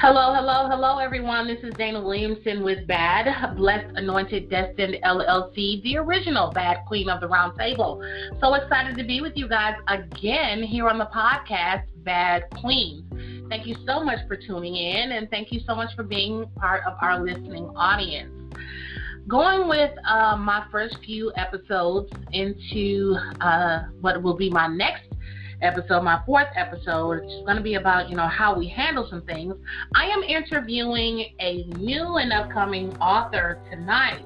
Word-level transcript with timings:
Hello, 0.00 0.32
hello, 0.32 0.68
hello, 0.68 0.98
everyone. 0.98 1.48
This 1.48 1.58
is 1.64 1.74
Dana 1.74 2.00
Williamson 2.00 2.62
with 2.62 2.86
BAD, 2.86 3.56
Blessed 3.56 3.96
Anointed 3.96 4.48
Destined 4.48 4.94
LLC, 5.04 5.82
the 5.82 5.96
original 5.96 6.52
BAD 6.52 6.84
Queen 6.86 7.08
of 7.08 7.20
the 7.20 7.26
Round 7.26 7.58
Table. 7.58 8.00
So 8.40 8.54
excited 8.54 8.96
to 8.96 9.02
be 9.02 9.20
with 9.20 9.32
you 9.34 9.48
guys 9.48 9.74
again 9.88 10.62
here 10.62 10.88
on 10.88 10.98
the 10.98 11.06
podcast, 11.06 11.86
BAD 12.04 12.44
Queens. 12.60 13.02
Thank 13.48 13.66
you 13.66 13.74
so 13.88 14.04
much 14.04 14.20
for 14.28 14.36
tuning 14.36 14.76
in, 14.76 15.10
and 15.10 15.28
thank 15.30 15.50
you 15.50 15.58
so 15.66 15.74
much 15.74 15.92
for 15.96 16.04
being 16.04 16.46
part 16.54 16.84
of 16.86 16.94
our 17.02 17.20
listening 17.20 17.64
audience. 17.74 18.32
Going 19.26 19.68
with 19.68 19.90
uh, 20.08 20.36
my 20.36 20.64
first 20.70 20.96
few 21.04 21.32
episodes 21.36 22.12
into 22.30 23.16
uh, 23.40 23.80
what 24.00 24.22
will 24.22 24.36
be 24.36 24.48
my 24.48 24.68
next 24.68 25.07
episode, 25.62 26.02
my 26.02 26.20
fourth 26.24 26.48
episode, 26.56 27.20
which 27.20 27.30
is 27.30 27.44
going 27.44 27.56
to 27.56 27.62
be 27.62 27.74
about, 27.74 28.08
you 28.08 28.16
know, 28.16 28.28
how 28.28 28.56
we 28.56 28.68
handle 28.68 29.06
some 29.08 29.22
things. 29.22 29.54
I 29.94 30.06
am 30.06 30.22
interviewing 30.22 31.34
a 31.40 31.64
new 31.76 32.16
and 32.16 32.32
upcoming 32.32 32.96
author 32.98 33.60
tonight. 33.70 34.24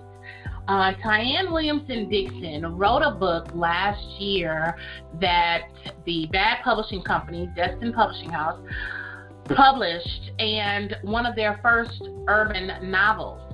Uh, 0.69 0.93
Tyann 1.05 1.53
Williamson 1.53 2.09
Dixon 2.09 2.77
wrote 2.77 3.03
a 3.03 3.11
book 3.11 3.49
last 3.55 4.03
year 4.21 4.77
that 5.21 5.63
the 6.07 6.29
BAD 6.31 6.59
Publishing 6.63 7.03
Company, 7.03 7.51
Destined 7.57 7.95
Publishing 7.95 8.31
House, 8.31 8.61
published, 9.57 10.31
and 10.39 10.97
one 11.03 11.27
of 11.27 11.35
their 11.35 11.59
first 11.63 12.03
urban 12.29 12.91
novels. 12.91 13.52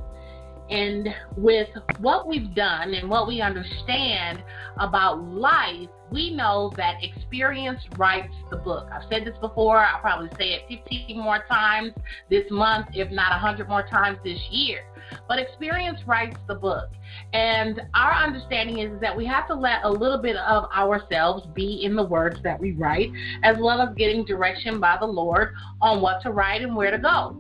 And 0.70 1.08
with 1.36 1.68
what 2.00 2.28
we've 2.28 2.54
done 2.54 2.94
and 2.94 3.08
what 3.08 3.26
we 3.26 3.40
understand 3.40 4.42
about 4.78 5.22
life, 5.22 5.88
we 6.10 6.34
know 6.34 6.72
that 6.76 7.02
experience 7.02 7.80
writes 7.96 8.34
the 8.50 8.56
book. 8.56 8.88
I've 8.92 9.08
said 9.10 9.24
this 9.24 9.36
before, 9.40 9.78
I'll 9.78 10.00
probably 10.00 10.30
say 10.38 10.52
it 10.52 10.62
15 10.68 11.18
more 11.18 11.44
times 11.50 11.92
this 12.30 12.44
month, 12.50 12.88
if 12.94 13.10
not 13.10 13.30
100 13.30 13.68
more 13.68 13.86
times 13.86 14.18
this 14.24 14.38
year. 14.50 14.84
But 15.26 15.38
experience 15.38 16.00
writes 16.06 16.36
the 16.46 16.54
book. 16.54 16.90
And 17.32 17.80
our 17.94 18.12
understanding 18.12 18.78
is 18.78 19.00
that 19.00 19.16
we 19.16 19.24
have 19.26 19.46
to 19.48 19.54
let 19.54 19.84
a 19.84 19.90
little 19.90 20.18
bit 20.18 20.36
of 20.36 20.64
ourselves 20.70 21.46
be 21.54 21.82
in 21.84 21.96
the 21.96 22.04
words 22.04 22.42
that 22.42 22.58
we 22.58 22.72
write, 22.72 23.10
as 23.42 23.56
well 23.58 23.80
as 23.80 23.94
getting 23.96 24.24
direction 24.24 24.80
by 24.80 24.96
the 25.00 25.06
Lord 25.06 25.54
on 25.80 26.02
what 26.02 26.22
to 26.22 26.30
write 26.30 26.62
and 26.62 26.76
where 26.76 26.90
to 26.90 26.98
go. 26.98 27.36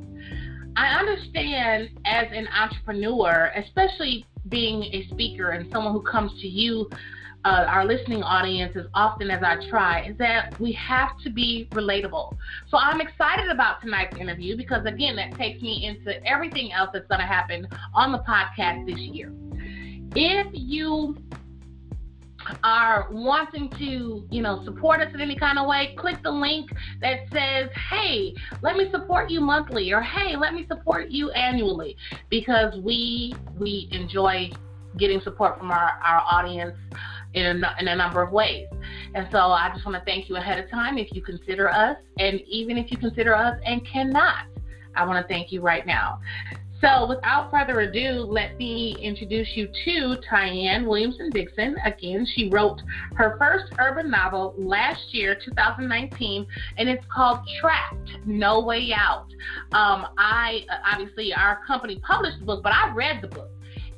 I 0.76 0.98
understand 0.98 1.90
as 2.04 2.26
an 2.32 2.48
entrepreneur, 2.48 3.50
especially 3.56 4.26
being 4.48 4.82
a 4.84 5.06
speaker 5.10 5.50
and 5.50 5.70
someone 5.72 5.92
who 5.92 6.02
comes 6.02 6.32
to 6.40 6.48
you, 6.48 6.88
uh, 7.44 7.64
our 7.68 7.84
listening 7.84 8.22
audience, 8.22 8.76
as 8.76 8.86
often 8.94 9.30
as 9.30 9.42
I 9.42 9.56
try, 9.68 10.06
is 10.06 10.18
that 10.18 10.58
we 10.58 10.72
have 10.72 11.10
to 11.24 11.30
be 11.30 11.68
relatable. 11.72 12.36
So 12.70 12.76
I'm 12.76 13.00
excited 13.00 13.48
about 13.50 13.80
tonight's 13.80 14.16
interview 14.16 14.56
because, 14.56 14.84
again, 14.86 15.16
that 15.16 15.36
takes 15.36 15.62
me 15.62 15.86
into 15.86 16.24
everything 16.26 16.72
else 16.72 16.90
that's 16.92 17.06
going 17.06 17.20
to 17.20 17.26
happen 17.26 17.66
on 17.94 18.12
the 18.12 18.18
podcast 18.18 18.86
this 18.86 18.98
year. 18.98 19.32
If 20.14 20.48
you 20.52 21.16
are 22.64 23.08
wanting 23.10 23.70
to, 23.70 24.26
you 24.30 24.42
know, 24.42 24.64
support 24.64 25.00
us 25.00 25.12
in 25.14 25.20
any 25.20 25.36
kind 25.36 25.58
of 25.58 25.66
way, 25.66 25.94
click 25.98 26.22
the 26.22 26.30
link 26.30 26.70
that 27.00 27.20
says, 27.32 27.70
"Hey, 27.90 28.34
let 28.62 28.76
me 28.76 28.90
support 28.90 29.30
you 29.30 29.40
monthly," 29.40 29.92
or 29.92 30.00
"Hey, 30.00 30.36
let 30.36 30.54
me 30.54 30.66
support 30.66 31.08
you 31.10 31.30
annually," 31.32 31.96
because 32.28 32.74
we 32.76 33.34
we 33.58 33.88
enjoy 33.92 34.50
getting 34.96 35.20
support 35.20 35.58
from 35.58 35.70
our 35.70 35.92
our 36.04 36.22
audience 36.30 36.76
in 37.34 37.64
in 37.78 37.88
a 37.88 37.96
number 37.96 38.22
of 38.22 38.32
ways. 38.32 38.66
And 39.14 39.28
so 39.30 39.38
I 39.38 39.70
just 39.74 39.84
want 39.86 39.98
to 39.98 40.04
thank 40.04 40.28
you 40.28 40.36
ahead 40.36 40.62
of 40.62 40.70
time 40.70 40.98
if 40.98 41.14
you 41.14 41.22
consider 41.22 41.68
us, 41.68 41.96
and 42.18 42.40
even 42.42 42.76
if 42.78 42.90
you 42.90 42.98
consider 42.98 43.34
us 43.34 43.58
and 43.64 43.86
cannot, 43.86 44.46
I 44.94 45.04
want 45.04 45.24
to 45.24 45.28
thank 45.32 45.52
you 45.52 45.60
right 45.60 45.86
now. 45.86 46.20
So, 46.80 47.08
without 47.08 47.50
further 47.50 47.80
ado, 47.80 48.24
let 48.28 48.56
me 48.56 48.96
introduce 49.00 49.48
you 49.56 49.66
to 49.84 50.16
Tyann 50.30 50.86
Williamson 50.86 51.28
Dixon. 51.30 51.76
Again, 51.84 52.24
she 52.36 52.48
wrote 52.50 52.80
her 53.14 53.36
first 53.36 53.72
urban 53.80 54.08
novel 54.08 54.54
last 54.56 55.12
year, 55.12 55.36
2019, 55.44 56.46
and 56.76 56.88
it's 56.88 57.04
called 57.12 57.40
Trapped 57.60 58.10
No 58.26 58.60
Way 58.60 58.92
Out. 58.94 59.26
Um, 59.72 60.06
I 60.18 60.64
obviously, 60.84 61.34
our 61.34 61.64
company 61.66 62.00
published 62.06 62.38
the 62.38 62.44
book, 62.44 62.62
but 62.62 62.72
I 62.72 62.94
read 62.94 63.22
the 63.22 63.28
book. 63.28 63.50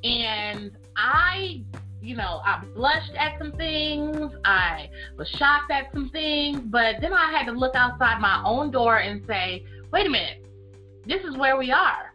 And 0.03 0.73
I 0.97 1.63
you 2.03 2.17
know, 2.17 2.41
I 2.47 2.65
blushed 2.75 3.13
at 3.15 3.39
some 3.39 3.53
things, 3.53 4.33
I 4.47 4.89
was 5.19 5.29
shocked 5.37 5.71
at 5.71 5.93
some 5.93 6.09
things, 6.09 6.61
but 6.65 6.95
then 7.03 7.13
I 7.13 7.31
had 7.31 7.45
to 7.45 7.53
look 7.53 7.75
outside 7.75 8.23
my 8.23 8.43
own 8.43 8.71
door 8.71 8.97
and 8.97 9.23
say, 9.27 9.67
wait 9.93 10.07
a 10.07 10.09
minute, 10.09 10.47
this 11.05 11.21
is 11.25 11.37
where 11.37 11.59
we 11.59 11.71
are 11.71 12.10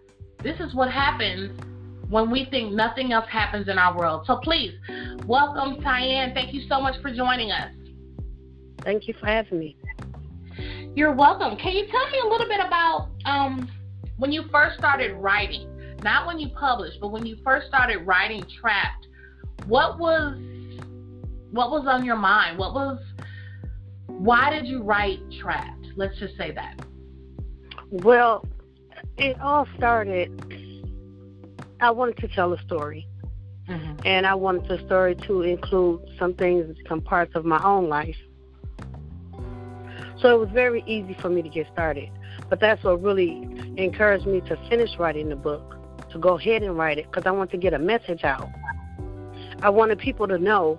this 0.46 0.60
is 0.60 0.76
what 0.76 0.92
happens 0.92 1.60
when 2.08 2.30
we 2.30 2.46
think 2.52 2.72
nothing 2.72 3.12
else 3.12 3.26
happens 3.32 3.68
in 3.68 3.80
our 3.80 3.98
world. 3.98 4.26
So 4.28 4.38
please, 4.38 4.74
welcome, 5.26 5.82
Tyann. 5.82 6.36
Thank 6.36 6.54
you 6.54 6.62
so 6.70 6.80
much 6.80 7.02
for 7.02 7.12
joining 7.12 7.50
us. 7.50 7.74
Thank 8.84 9.08
you 9.08 9.16
for 9.20 9.26
having 9.26 9.58
me. 9.58 9.76
You're 10.96 11.16
welcome. 11.16 11.58
Can 11.58 11.74
you 11.74 11.88
tell 11.88 12.10
me 12.12 12.20
a 12.24 12.28
little 12.28 12.48
bit 12.48 12.60
about 12.60 13.10
um, 13.26 13.68
when 14.18 14.32
you 14.32 14.44
first 14.52 14.78
started 14.78 15.16
writing? 15.16 15.68
Not 16.04 16.28
when 16.28 16.38
you 16.38 16.50
published, 16.50 17.00
but 17.02 17.08
when 17.08 17.26
you 17.26 17.38
first 17.44 17.66
started 17.68 18.06
writing 18.06 18.46
Trapped. 18.62 19.08
What 19.66 19.98
was 19.98 20.38
what 21.50 21.72
was 21.72 21.88
on 21.88 22.06
your 22.06 22.18
mind? 22.18 22.60
What 22.60 22.76
was 22.76 23.00
why 24.06 24.52
did 24.52 24.68
you 24.68 24.84
write 24.84 25.20
Trapped? 25.42 25.88
Let's 25.96 26.18
just 26.20 26.38
say 26.38 26.52
that. 26.52 26.86
Well, 27.90 28.46
it 29.18 29.40
all 29.40 29.68
started. 29.78 30.32
I 31.80 31.92
wanted 31.92 32.18
to 32.18 32.28
tell 32.30 32.54
a 32.54 32.62
story, 32.62 33.08
mm-hmm. 33.68 34.00
and 34.06 34.26
I 34.26 34.36
wanted 34.36 34.68
the 34.68 34.86
story 34.86 35.16
to 35.28 35.42
include 35.42 36.02
some 36.18 36.34
things 36.34 36.68
that 36.68 36.78
become 36.78 37.02
parts 37.02 37.36
of 37.36 37.46
my 37.46 37.62
own 37.64 37.90
life. 37.90 38.18
So 40.20 40.34
it 40.34 40.40
was 40.40 40.50
very 40.54 40.84
easy 40.88 41.16
for 41.22 41.30
me 41.30 41.42
to 41.42 41.50
get 41.50 41.68
started. 41.72 42.10
But 42.50 42.60
that's 42.60 42.84
what 42.84 43.02
really 43.02 43.48
encouraged 43.78 44.28
me 44.28 44.42
to 44.42 44.58
finish 44.70 44.92
writing 45.00 45.30
the 45.30 45.36
book, 45.36 45.78
to 46.12 46.20
go 46.20 46.38
ahead 46.38 46.64
and 46.64 46.78
write 46.78 46.98
it, 46.98 47.08
because 47.10 47.26
I 47.26 47.32
want 47.32 47.52
to 47.52 47.58
get 47.58 47.74
a 47.74 47.80
message 47.80 48.24
out. 48.24 48.50
I 49.62 49.70
wanted 49.70 50.00
people 50.00 50.28
to 50.28 50.38
know 50.38 50.78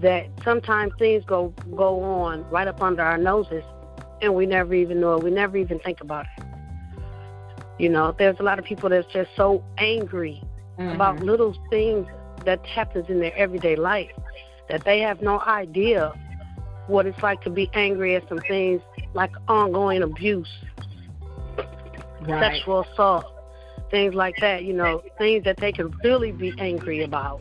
that 0.00 0.26
sometimes 0.44 0.92
things 0.98 1.24
go 1.24 1.54
go 1.74 2.02
on 2.02 2.48
right 2.50 2.68
up 2.68 2.82
under 2.82 3.02
our 3.02 3.18
noses, 3.18 3.64
and 4.20 4.34
we 4.34 4.46
never 4.46 4.74
even 4.74 5.00
know 5.00 5.14
it. 5.16 5.24
We 5.24 5.30
never 5.30 5.56
even 5.56 5.78
think 5.80 6.00
about 6.00 6.26
it. 6.36 6.43
You 7.78 7.88
know, 7.88 8.14
there's 8.18 8.36
a 8.38 8.42
lot 8.42 8.58
of 8.58 8.64
people 8.64 8.88
that's 8.88 9.10
just 9.12 9.30
so 9.36 9.64
angry 9.78 10.42
mm-hmm. 10.78 10.94
about 10.94 11.20
little 11.20 11.56
things 11.70 12.06
that 12.44 12.64
happens 12.66 13.08
in 13.08 13.20
their 13.20 13.36
everyday 13.36 13.76
life 13.76 14.10
that 14.68 14.84
they 14.84 15.00
have 15.00 15.20
no 15.22 15.40
idea 15.40 16.12
what 16.86 17.06
it's 17.06 17.22
like 17.22 17.40
to 17.42 17.50
be 17.50 17.70
angry 17.74 18.14
at 18.14 18.28
some 18.28 18.40
things 18.40 18.80
like 19.14 19.32
ongoing 19.48 20.02
abuse, 20.02 20.48
right. 22.22 22.54
sexual 22.54 22.80
assault, 22.80 23.24
things 23.90 24.14
like 24.14 24.34
that, 24.40 24.64
you 24.64 24.72
know, 24.72 25.02
things 25.18 25.44
that 25.44 25.56
they 25.58 25.72
can 25.72 25.94
really 26.02 26.32
be 26.32 26.52
angry 26.58 27.02
about. 27.02 27.40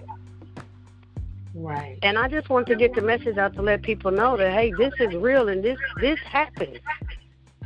Right. 1.56 2.00
And 2.02 2.18
I 2.18 2.28
just 2.28 2.50
want 2.50 2.68
to 2.68 2.76
get 2.76 2.96
the 2.96 3.02
message 3.02 3.38
out 3.38 3.54
to 3.56 3.62
let 3.62 3.84
people 3.84 4.12
know 4.12 4.38
that 4.38 4.54
hey, 4.54 4.72
this 4.78 4.94
is 5.00 5.14
real 5.16 5.50
and 5.50 5.64
this 5.64 5.78
this 6.02 6.20
happens 6.26 6.80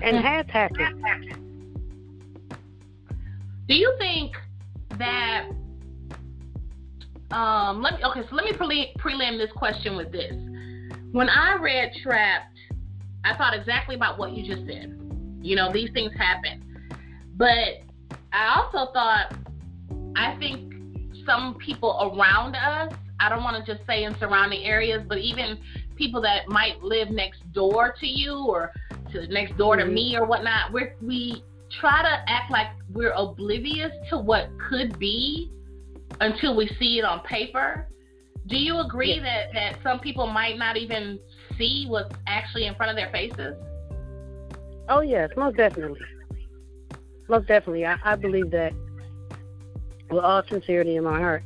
and 0.01 0.17
has 0.17 0.45
happened. 0.49 1.46
Do 3.67 3.75
you 3.75 3.93
think 3.97 4.33
that 4.97 5.49
um 7.31 7.81
let 7.81 7.95
me 7.95 8.03
okay, 8.05 8.21
so 8.29 8.35
let 8.35 8.45
me 8.45 8.53
pre- 8.53 8.93
prelim 8.99 9.37
this 9.37 9.51
question 9.55 9.97
with 9.97 10.11
this. 10.11 10.33
When 11.11 11.29
I 11.29 11.57
read 11.61 11.91
Trapped, 12.01 12.57
I 13.25 13.35
thought 13.37 13.53
exactly 13.53 13.95
about 13.95 14.17
what 14.17 14.31
you 14.31 14.45
just 14.45 14.65
said. 14.67 14.97
You 15.41 15.55
know, 15.55 15.71
these 15.71 15.89
things 15.93 16.11
happen. 16.17 16.63
But 17.35 17.83
I 18.31 18.55
also 18.57 18.91
thought 18.93 19.35
I 20.15 20.35
think 20.39 20.73
some 21.25 21.55
people 21.63 22.13
around 22.15 22.55
us, 22.55 22.93
I 23.19 23.29
don't 23.29 23.43
want 23.43 23.63
to 23.63 23.75
just 23.75 23.85
say 23.85 24.03
in 24.05 24.17
surrounding 24.17 24.63
areas, 24.63 25.03
but 25.07 25.17
even 25.17 25.57
people 25.95 26.21
that 26.21 26.47
might 26.47 26.81
live 26.81 27.09
next 27.09 27.39
door 27.53 27.93
to 27.99 28.07
you 28.07 28.45
or 28.47 28.71
to 29.11 29.27
next 29.27 29.57
door 29.57 29.75
to 29.75 29.83
mm-hmm. 29.83 29.93
me 29.93 30.15
or 30.17 30.25
whatnot, 30.25 30.71
we 30.71 30.87
we 31.01 31.43
try 31.79 32.01
to 32.01 32.31
act 32.31 32.51
like 32.51 32.67
we're 32.93 33.11
oblivious 33.11 33.91
to 34.09 34.17
what 34.17 34.49
could 34.69 34.97
be 34.99 35.51
until 36.19 36.55
we 36.55 36.67
see 36.79 36.99
it 36.99 37.05
on 37.05 37.21
paper. 37.21 37.87
Do 38.47 38.55
you 38.57 38.79
agree 38.79 39.15
yes. 39.15 39.23
that, 39.23 39.53
that 39.53 39.83
some 39.83 39.99
people 39.99 40.27
might 40.27 40.57
not 40.57 40.77
even 40.77 41.19
see 41.57 41.85
what's 41.87 42.13
actually 42.27 42.65
in 42.65 42.75
front 42.75 42.89
of 42.89 42.95
their 42.95 43.11
faces? 43.11 43.55
Oh, 44.89 45.01
yes, 45.01 45.29
most 45.35 45.57
definitely. 45.57 45.99
Most 47.27 47.47
definitely. 47.47 47.85
I, 47.85 47.97
I 48.05 48.15
believe 48.15 48.51
that 48.51 48.71
with 50.09 50.23
all 50.23 50.43
sincerity 50.49 50.95
in 50.95 51.03
my 51.03 51.19
heart. 51.19 51.43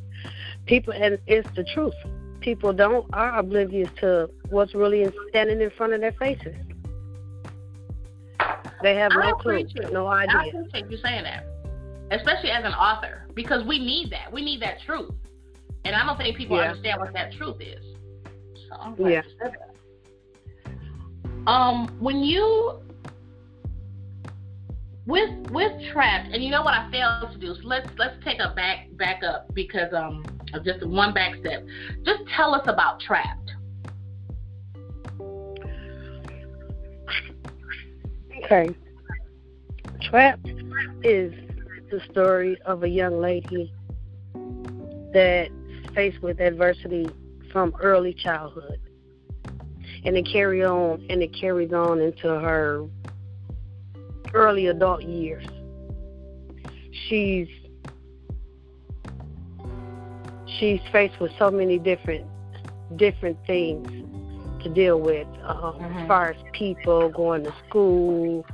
People, 0.68 0.94
and 0.94 1.18
it's 1.26 1.48
the 1.56 1.64
truth. 1.74 1.96
People 2.40 2.74
don't 2.74 3.06
are 3.14 3.40
oblivious 3.40 3.90
to 4.00 4.30
what's 4.50 4.76
really 4.76 5.12
standing 5.30 5.62
in 5.62 5.72
front 5.72 5.94
of 5.94 6.02
their 6.02 6.12
faces. 6.14 6.56
They 8.82 8.96
have 8.96 9.12
no 9.14 9.34
clue, 9.36 9.64
no 9.92 10.08
idea. 10.08 10.38
I 10.38 10.46
appreciate 10.48 10.92
you 10.92 10.98
saying 10.98 11.24
that, 11.24 11.46
especially 12.12 12.52
as 12.52 12.64
an 12.66 12.74
author, 12.74 13.28
because 13.36 13.66
we 13.66 13.80
need 13.80 14.12
that. 14.12 14.32
We 14.32 14.44
need 14.44 14.62
that 14.62 14.82
truth, 14.86 15.14
and 15.86 15.96
I 15.96 16.06
don't 16.06 16.18
think 16.18 16.38
people 16.38 16.58
yeah. 16.58 16.70
understand 16.70 17.00
what 17.00 17.14
that 17.14 17.34
truth 17.34 17.62
is. 17.62 17.84
So 18.70 18.76
I'm 18.80 18.96
glad 18.96 19.10
yeah. 19.12 19.22
you 19.24 19.32
said 19.42 19.52
that. 19.54 19.68
Um, 21.48 21.98
when 22.00 22.20
you 22.20 22.80
with 25.06 25.50
with 25.52 25.72
trapped, 25.92 26.34
and 26.34 26.44
you 26.44 26.52
know 26.52 26.62
what 26.62 26.74
I 26.74 26.90
failed 26.92 27.32
to 27.32 27.38
do. 27.38 27.54
So 27.56 27.62
let's 27.68 27.90
let's 27.98 28.16
take 28.24 28.40
a 28.40 28.54
back 28.56 28.88
back 28.98 29.24
up 29.24 29.54
because 29.54 29.94
um 29.94 30.24
just 30.64 30.86
one 30.86 31.14
back 31.14 31.36
step. 31.40 31.66
Just 32.06 32.22
tell 32.36 32.54
us 32.54 32.64
about 32.68 33.00
trapped. 33.00 33.41
Okay. 38.44 38.76
Trapped 40.02 40.48
is 41.04 41.34
the 41.92 42.02
story 42.12 42.58
of 42.66 42.84
a 42.84 42.90
young 42.90 43.20
lady 43.20 43.74
that's 45.14 45.52
faced 45.94 46.22
with 46.22 46.40
adversity 46.40 47.10
from 47.52 47.74
early 47.82 48.14
childhood. 48.14 48.80
And 50.04 50.18
it 50.18 50.28
carry 50.32 50.64
on 50.64 51.06
and 51.10 51.22
it 51.22 51.34
carries 51.40 51.72
on 51.72 52.00
into 52.00 52.28
her 52.28 52.88
early 54.34 54.68
adult 54.68 55.04
years. 55.04 55.46
She's 57.08 57.48
she's 60.60 60.82
faced 60.92 61.20
with 61.20 61.32
so 61.38 61.52
many 61.52 61.78
different 61.78 62.26
different 62.96 63.38
things 63.46 63.88
to 64.64 64.70
deal 64.70 65.00
with 65.00 65.28
um, 65.44 65.76
mm-hmm. 65.76 65.98
as 65.98 66.08
far 66.08 66.30
as 66.32 66.38
people 66.54 67.10
going 67.10 67.44
to 67.44 67.54
school, 67.68 68.46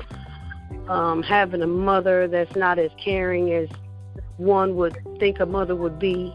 um, 0.87 1.23
having 1.23 1.61
a 1.61 1.67
mother 1.67 2.27
that's 2.27 2.55
not 2.55 2.79
as 2.79 2.91
caring 3.03 3.51
as 3.53 3.69
one 4.37 4.75
would 4.75 4.97
think 5.19 5.39
a 5.39 5.45
mother 5.45 5.75
would 5.75 5.99
be. 5.99 6.33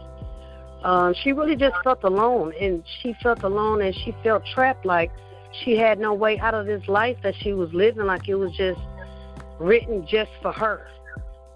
Um, 0.83 1.13
she 1.23 1.31
really 1.31 1.55
just 1.55 1.75
felt 1.83 2.03
alone, 2.03 2.53
and 2.59 2.83
she 3.01 3.15
felt 3.23 3.43
alone, 3.43 3.81
and 3.81 3.95
she 3.95 4.13
felt 4.23 4.43
trapped, 4.53 4.85
like 4.85 5.11
she 5.63 5.77
had 5.77 5.99
no 5.99 6.13
way 6.13 6.37
out 6.39 6.53
of 6.53 6.65
this 6.65 6.85
life 6.87 7.17
that 7.23 7.35
she 7.39 7.53
was 7.53 7.71
living, 7.73 8.05
like 8.05 8.27
it 8.27 8.35
was 8.35 8.51
just 8.57 8.79
written 9.59 10.05
just 10.07 10.31
for 10.41 10.51
her. 10.51 10.87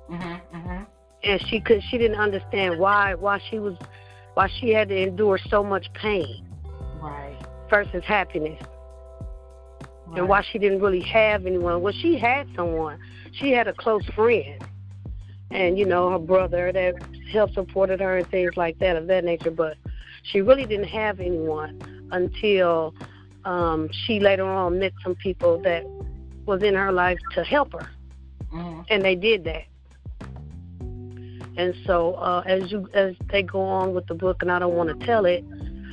Mm-hmm, 0.10 0.58
mm-hmm. 0.58 0.84
And 1.24 1.42
she 1.48 1.60
could, 1.60 1.82
she 1.90 1.98
didn't 1.98 2.20
understand 2.20 2.80
why, 2.80 3.16
why 3.16 3.42
she 3.50 3.60
was, 3.60 3.76
why 4.36 4.50
she 4.60 4.70
had 4.70 4.88
to 4.90 4.96
endure 4.96 5.40
so 5.50 5.64
much 5.64 5.92
pain. 5.94 6.48
Right. 7.02 7.38
Versus 7.70 8.04
happiness. 8.06 8.62
Right. 10.08 10.20
And 10.20 10.30
why 10.30 10.42
she 10.52 10.58
didn't 10.58 10.80
really 10.82 11.02
have 11.02 11.46
anyone. 11.46 11.82
Well, 11.82 11.94
she 12.02 12.18
had 12.18 12.48
someone. 12.56 12.98
She 13.34 13.52
had 13.52 13.68
a 13.68 13.74
close 13.74 14.06
friend. 14.16 14.64
And, 15.52 15.78
you 15.78 15.86
know, 15.86 16.10
her 16.12 16.20
brother 16.20 16.72
that 16.72 16.96
helped 17.32 17.56
supported 17.56 18.00
her 18.00 18.18
and 18.18 18.28
things 18.30 18.56
like 18.56 18.80
that 18.80 18.96
of 18.96 19.08
that 19.08 19.24
nature. 19.24 19.52
But 19.52 19.76
she 20.24 20.42
really 20.42 20.66
didn't 20.66 20.88
have 20.88 21.20
anyone 21.20 22.08
until 22.12 22.94
um, 23.44 23.90
she 23.92 24.20
later 24.20 24.46
on 24.46 24.80
met 24.80 24.94
some 25.04 25.16
people 25.16 25.62
that 25.64 25.84
was 26.46 26.64
in 26.64 26.74
her 26.74 26.92
life 26.92 27.20
to 27.36 27.44
help 27.44 27.74
her. 27.74 27.90
Mm-hmm. 28.54 28.82
And 28.90 29.04
they 29.04 29.16
did 29.16 29.44
that. 29.44 29.64
And 31.58 31.74
so 31.86 32.14
uh, 32.14 32.44
as 32.46 32.72
you 32.72 32.88
as 32.94 33.16
they 33.32 33.42
go 33.42 33.62
on 33.62 33.94
with 33.94 34.06
the 34.08 34.14
book, 34.14 34.42
and 34.42 34.52
I 34.52 34.60
don't 34.60 34.76
want 34.76 34.98
to 34.98 35.06
tell 35.06 35.26
it, 35.26 35.44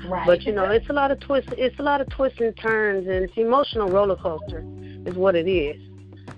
right. 0.09 0.27
but 0.27 0.43
you 0.43 0.53
know, 0.53 0.65
it's 0.65 0.89
a 0.89 0.93
lot 0.93 1.11
of 1.11 1.21
twists. 1.21 1.53
It's 1.57 1.79
a 1.79 1.83
lot 1.83 2.01
of 2.01 2.09
twists 2.11 2.41
and 2.41 2.57
turns, 2.57 3.07
and 3.07 3.25
it's 3.25 3.37
emotional 3.37 3.89
roller 3.89 4.17
coaster, 4.17 4.65
is 5.07 5.15
what 5.15 5.35
it 5.35 5.49
is. 5.49 5.81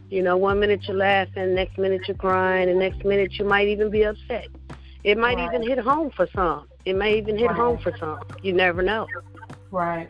You 0.09 0.23
know, 0.23 0.37
one 0.37 0.61
minute 0.61 0.83
you're 0.87 0.97
laughing, 0.97 1.55
next 1.55 1.79
minute 1.79 2.03
you're 2.07 2.17
crying, 2.17 2.69
and 2.69 2.79
next 2.79 3.05
minute 3.05 3.33
you 3.33 3.45
might 3.45 3.69
even 3.69 3.91
be 3.91 4.05
upset. 4.05 4.49
It 5.05 5.19
might 5.19 5.37
right. 5.37 5.55
even 5.55 5.67
hit 5.67 5.79
home 5.79 6.11
for 6.11 6.29
some. 6.35 6.67
It 6.85 6.97
may 6.97 7.19
even 7.19 7.37
hit 7.39 7.49
right. 7.49 7.57
home 7.57 7.79
for 7.79 7.93
some. 7.99 8.21
You 8.43 8.53
never 8.53 8.83
know. 8.83 9.07
Right. 9.71 10.09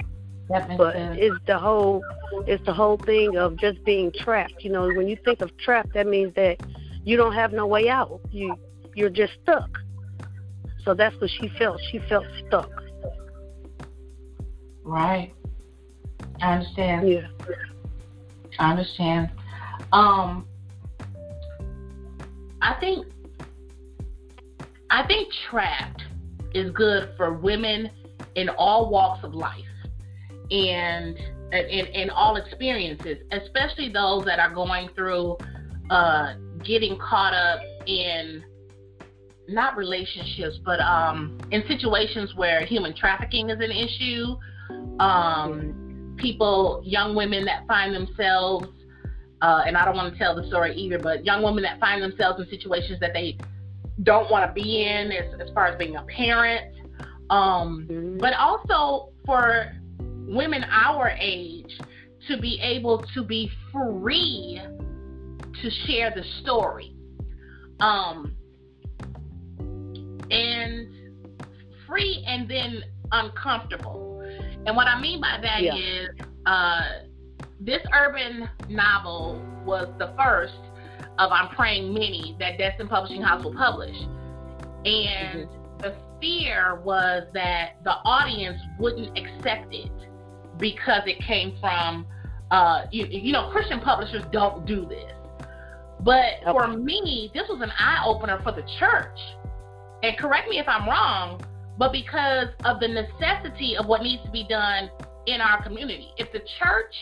That 0.48 0.68
makes 0.68 0.78
but 0.78 0.94
sense. 0.94 1.18
it's 1.20 1.36
the 1.46 1.58
whole 1.58 2.04
it's 2.46 2.64
the 2.66 2.72
whole 2.72 2.98
thing 2.98 3.36
of 3.36 3.56
just 3.56 3.82
being 3.84 4.12
trapped. 4.12 4.62
You 4.62 4.70
know, 4.70 4.86
when 4.86 5.08
you 5.08 5.16
think 5.24 5.40
of 5.40 5.56
trapped, 5.58 5.94
that 5.94 6.06
means 6.06 6.34
that 6.34 6.58
you 7.04 7.16
don't 7.16 7.34
have 7.34 7.52
no 7.52 7.66
way 7.66 7.88
out. 7.88 8.20
You 8.30 8.56
you're 8.94 9.10
just 9.10 9.32
stuck. 9.42 9.70
So 10.84 10.94
that's 10.94 11.18
what 11.20 11.30
she 11.30 11.48
felt. 11.58 11.80
She 11.90 11.98
felt 12.08 12.26
stuck. 12.46 12.70
Right. 14.86 15.34
I 16.40 16.54
understand. 16.54 17.08
Yeah. 17.08 17.26
I 18.58 18.70
understand. 18.70 19.30
Um 19.92 20.46
I 22.62 22.74
think 22.80 23.06
I 24.90 25.06
think 25.06 25.32
trapped 25.50 26.02
is 26.54 26.70
good 26.70 27.10
for 27.16 27.34
women 27.34 27.90
in 28.36 28.48
all 28.48 28.88
walks 28.88 29.24
of 29.24 29.34
life 29.34 29.64
and 30.50 31.18
in, 31.52 31.86
in 31.86 32.10
all 32.10 32.36
experiences, 32.36 33.18
especially 33.32 33.92
those 33.92 34.24
that 34.24 34.38
are 34.38 34.54
going 34.54 34.88
through 34.94 35.36
uh, 35.90 36.34
getting 36.64 36.98
caught 36.98 37.34
up 37.34 37.60
in 37.86 38.44
not 39.48 39.76
relationships, 39.76 40.58
but 40.64 40.80
um, 40.80 41.38
in 41.50 41.62
situations 41.68 42.32
where 42.36 42.64
human 42.64 42.94
trafficking 42.94 43.50
is 43.50 43.58
an 43.60 43.70
issue. 43.70 44.36
Um, 45.00 46.16
people, 46.16 46.82
young 46.84 47.14
women 47.14 47.44
that 47.44 47.66
find 47.66 47.94
themselves, 47.94 48.66
uh, 49.42 49.62
and 49.66 49.76
I 49.76 49.84
don't 49.84 49.96
want 49.96 50.12
to 50.12 50.18
tell 50.18 50.34
the 50.34 50.46
story 50.48 50.74
either, 50.74 50.98
but 50.98 51.24
young 51.24 51.42
women 51.42 51.62
that 51.64 51.78
find 51.78 52.02
themselves 52.02 52.40
in 52.40 52.48
situations 52.48 53.00
that 53.00 53.12
they 53.12 53.36
don't 54.02 54.30
want 54.30 54.48
to 54.48 54.52
be 54.52 54.84
in, 54.84 55.12
as, 55.12 55.40
as 55.40 55.52
far 55.54 55.66
as 55.66 55.78
being 55.78 55.96
a 55.96 56.02
parent. 56.04 56.74
Um, 57.30 57.86
mm-hmm. 57.90 58.18
But 58.18 58.34
also 58.34 59.12
for 59.24 59.72
women 60.00 60.64
our 60.70 61.10
age 61.20 61.78
to 62.28 62.38
be 62.40 62.58
able 62.60 63.04
to 63.14 63.22
be 63.22 63.50
free 63.72 64.60
to 65.62 65.70
share 65.86 66.12
the 66.14 66.22
story. 66.42 66.94
Um, 67.80 68.35
and 70.30 70.88
free 71.86 72.24
and 72.26 72.48
then 72.50 72.82
uncomfortable. 73.12 74.20
And 74.66 74.74
what 74.74 74.86
I 74.86 75.00
mean 75.00 75.20
by 75.20 75.38
that 75.42 75.62
yeah. 75.62 75.74
is, 75.74 76.08
uh, 76.46 76.80
this 77.60 77.80
urban 77.94 78.48
novel 78.68 79.42
was 79.64 79.88
the 79.98 80.12
first 80.16 80.54
of 81.18 81.32
I'm 81.32 81.54
Praying 81.54 81.94
Many 81.94 82.36
that 82.38 82.58
Destined 82.58 82.90
Publishing 82.90 83.22
House 83.22 83.44
will 83.44 83.54
publish. 83.54 83.96
And 84.84 85.48
mm-hmm. 85.48 85.82
the 85.82 85.96
fear 86.20 86.80
was 86.84 87.26
that 87.34 87.82
the 87.84 87.94
audience 88.04 88.60
wouldn't 88.78 89.16
accept 89.16 89.72
it 89.72 89.90
because 90.58 91.02
it 91.06 91.18
came 91.22 91.56
from, 91.60 92.06
uh, 92.50 92.82
you, 92.90 93.06
you 93.06 93.32
know, 93.32 93.50
Christian 93.50 93.80
publishers 93.80 94.22
don't 94.32 94.66
do 94.66 94.86
this. 94.86 95.12
But 96.00 96.40
okay. 96.46 96.52
for 96.52 96.68
me, 96.68 97.30
this 97.32 97.48
was 97.48 97.60
an 97.62 97.70
eye 97.78 98.04
opener 98.06 98.40
for 98.42 98.52
the 98.52 98.62
church. 98.78 99.18
And 100.02 100.16
correct 100.18 100.48
me 100.48 100.58
if 100.58 100.68
I'm 100.68 100.88
wrong, 100.88 101.40
but 101.78 101.92
because 101.92 102.48
of 102.64 102.80
the 102.80 102.88
necessity 102.88 103.76
of 103.76 103.86
what 103.86 104.02
needs 104.02 104.22
to 104.24 104.30
be 104.30 104.46
done 104.48 104.90
in 105.26 105.40
our 105.40 105.62
community. 105.62 106.08
If 106.16 106.32
the 106.32 106.40
church 106.58 106.94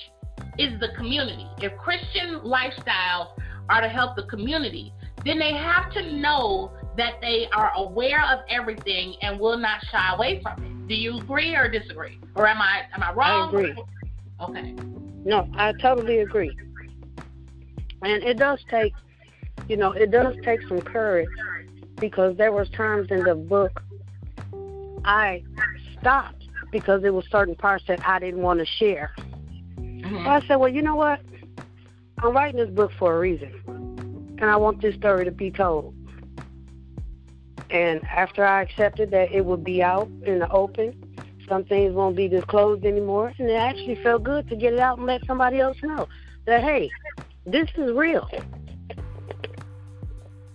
is 0.59 0.79
the 0.81 0.89
community, 0.97 1.47
if 1.59 1.77
Christian 1.77 2.41
lifestyles 2.41 3.29
are 3.69 3.81
to 3.81 3.89
help 3.89 4.17
the 4.17 4.25
community, 4.25 4.93
then 5.25 5.39
they 5.39 5.53
have 5.53 5.93
to 5.93 6.13
know 6.13 6.73
that 6.97 7.15
they 7.21 7.49
are 7.53 7.73
aware 7.77 8.23
of 8.33 8.41
everything 8.49 9.15
and 9.23 9.39
will 9.39 9.59
not 9.59 9.81
shy 9.91 10.15
away 10.15 10.41
from 10.43 10.63
it. 10.65 10.89
Do 10.89 10.95
you 10.95 11.19
agree 11.19 11.57
or 11.57 11.69
disagree? 11.69 12.19
Or 12.35 12.47
am 12.47 12.61
I 12.61 12.83
am 12.95 13.03
I 13.03 13.13
wrong? 13.13 13.55
I 13.55 13.59
agree. 13.59 13.75
Okay. 14.41 14.75
No, 15.25 15.49
I 15.57 15.73
totally 15.81 16.21
agree. 16.21 16.55
And 18.03 18.23
it 18.23 18.39
does 18.39 18.63
take, 18.71 18.93
you 19.67 19.79
know, 19.79 19.93
it 19.93 20.11
does 20.11 20.35
take 20.45 20.61
some 20.69 20.83
courage 20.83 21.29
because 22.09 22.37
there 22.37 22.53
was 22.53 22.69
times 22.69 23.11
in 23.11 23.25
the 23.25 23.35
book 23.35 23.83
I 25.07 25.43
stopped 25.99 26.45
because 26.71 27.01
there 27.01 27.15
was 27.15 27.25
certain 27.31 27.55
parts 27.55 27.85
that 27.89 28.07
I 28.07 28.19
didn't 28.19 28.43
want 28.43 28.61
to 28.61 28.67
share. 28.67 29.15
Mm-hmm. 29.79 30.25
So 30.25 30.29
I 30.29 30.41
said, 30.47 30.57
well, 30.57 30.69
you 30.69 30.83
know 30.83 30.97
what? 30.97 31.21
I'm 32.19 32.35
writing 32.35 32.61
this 32.61 32.69
book 32.69 32.93
for 32.99 33.17
a 33.17 33.19
reason, 33.19 33.53
and 34.39 34.45
I 34.45 34.57
want 34.57 34.83
this 34.83 34.95
story 34.97 35.25
to 35.25 35.31
be 35.31 35.51
told. 35.51 35.95
And 37.71 38.05
after 38.05 38.45
I 38.45 38.61
accepted 38.61 39.11
that 39.13 39.33
it 39.33 39.47
would 39.47 39.65
be 39.65 39.83
out 39.83 40.09
in 40.25 40.41
the 40.41 40.51
open, 40.51 40.93
some 41.49 41.65
things 41.65 41.95
won't 41.95 42.17
be 42.17 42.29
disclosed 42.29 42.85
anymore, 42.85 43.33
and 43.39 43.49
it 43.49 43.55
actually 43.55 43.97
felt 44.03 44.25
good 44.25 44.47
to 44.51 44.57
get 44.57 44.75
it 44.75 44.79
out 44.79 44.99
and 44.99 45.07
let 45.07 45.25
somebody 45.25 45.59
else 45.59 45.79
know 45.83 46.07
that 46.45 46.63
hey, 46.63 46.91
this 47.47 47.69
is 47.79 47.93
real. 47.93 48.29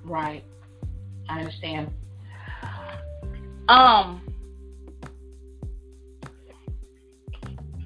Right. 0.03 0.44
I 1.29 1.39
understand. 1.39 1.91
Um 3.67 4.25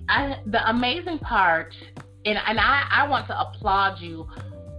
I 0.10 0.38
the 0.46 0.70
amazing 0.70 1.20
part 1.20 1.74
and 2.26 2.38
and 2.48 2.60
I 2.60 2.84
I 2.92 3.08
want 3.08 3.28
to 3.28 3.40
applaud 3.40 4.00
you 4.00 4.28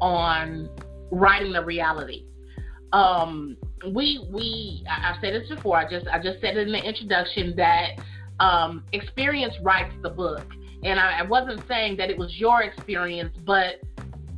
on 0.01 0.69
writing 1.11 1.53
the 1.53 1.65
reality. 1.65 2.25
Um, 2.93 3.57
we 3.93 4.27
we 4.31 4.85
I, 4.89 5.09
have 5.09 5.17
said 5.21 5.35
this 5.35 5.49
before. 5.49 5.77
I 5.77 5.89
just 5.89 6.07
I 6.09 6.19
just 6.19 6.41
said 6.41 6.57
it 6.57 6.67
in 6.67 6.73
the 6.73 6.83
introduction 6.83 7.55
that 7.57 7.91
um, 8.41 8.85
experience 8.93 9.55
writes 9.63 9.95
the 10.03 10.11
book, 10.11 10.47
and 10.83 10.99
I, 10.99 11.21
I 11.21 11.23
wasn't 11.23 11.67
saying 11.69 11.97
that 11.99 12.11
it 12.11 12.19
was 12.19 12.35
your 12.39 12.63
experience, 12.63 13.35
but 13.45 13.81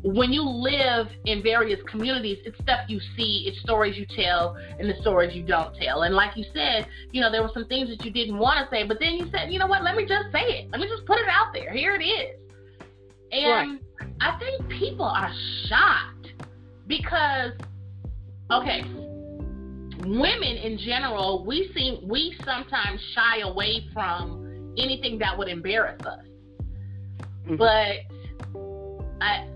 when 0.02 0.32
you 0.32 0.42
live 0.42 1.08
in 1.24 1.42
various 1.42 1.80
communities, 1.90 2.38
it's 2.44 2.56
stuff 2.62 2.80
you 2.88 3.00
see, 3.16 3.44
it's 3.46 3.60
stories 3.60 3.96
you 3.96 4.06
tell, 4.14 4.56
and 4.78 4.88
the 4.88 4.94
stories 5.00 5.34
you 5.34 5.42
don't 5.42 5.74
tell. 5.76 6.02
And 6.02 6.14
like 6.14 6.36
you 6.36 6.44
said, 6.54 6.86
you 7.12 7.20
know, 7.20 7.30
there 7.30 7.42
were 7.42 7.50
some 7.52 7.66
things 7.66 7.88
that 7.88 8.04
you 8.04 8.12
didn't 8.12 8.38
want 8.38 8.58
to 8.58 8.74
say, 8.74 8.86
but 8.86 8.98
then 9.00 9.14
you 9.14 9.26
said, 9.32 9.50
you 9.50 9.58
know 9.58 9.66
what, 9.66 9.82
let 9.82 9.96
me 9.96 10.02
just 10.02 10.30
say 10.32 10.42
it. 10.42 10.70
Let 10.70 10.80
me 10.80 10.88
just 10.88 11.06
put 11.06 11.18
it 11.18 11.28
out 11.28 11.52
there. 11.52 11.72
Here 11.72 11.94
it 11.94 12.04
is. 12.04 12.38
And 13.32 13.80
right. 14.00 14.10
I 14.20 14.38
think 14.38 14.68
people 14.78 15.06
are 15.06 15.32
shocked 15.68 16.44
because, 16.86 17.52
okay, 18.52 18.82
women 20.04 20.56
in 20.56 20.78
general, 20.78 21.44
we 21.44 21.70
seem 21.74 22.06
we 22.08 22.36
sometimes 22.44 23.00
shy 23.14 23.40
away 23.40 23.88
from 23.92 24.74
anything 24.78 25.18
that 25.18 25.36
would 25.36 25.48
embarrass 25.48 26.00
us. 26.06 26.20
Mm-hmm. 27.46 27.56
But 27.56 28.06
I, 29.20 29.48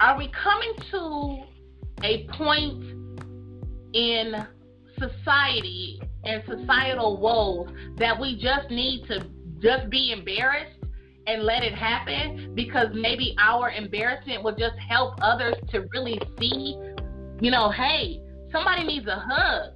are 0.00 0.18
we 0.18 0.30
coming 0.42 0.74
to 0.90 1.44
a 2.02 2.26
point 2.36 2.82
in 3.92 4.34
society 4.98 6.00
and 6.24 6.42
societal 6.46 7.18
woes 7.20 7.68
that 7.98 8.18
we 8.18 8.36
just 8.36 8.70
need 8.70 9.06
to 9.06 9.26
just 9.60 9.88
be 9.90 10.12
embarrassed 10.12 10.78
and 11.26 11.42
let 11.42 11.62
it 11.62 11.74
happen 11.74 12.52
because 12.54 12.88
maybe 12.92 13.34
our 13.40 13.70
embarrassment 13.70 14.42
will 14.42 14.54
just 14.54 14.76
help 14.88 15.14
others 15.22 15.54
to 15.70 15.86
really 15.92 16.20
see, 16.38 16.76
you 17.40 17.50
know, 17.50 17.70
hey, 17.70 18.20
somebody 18.52 18.84
needs 18.84 19.06
a 19.06 19.24
hug. 19.26 19.72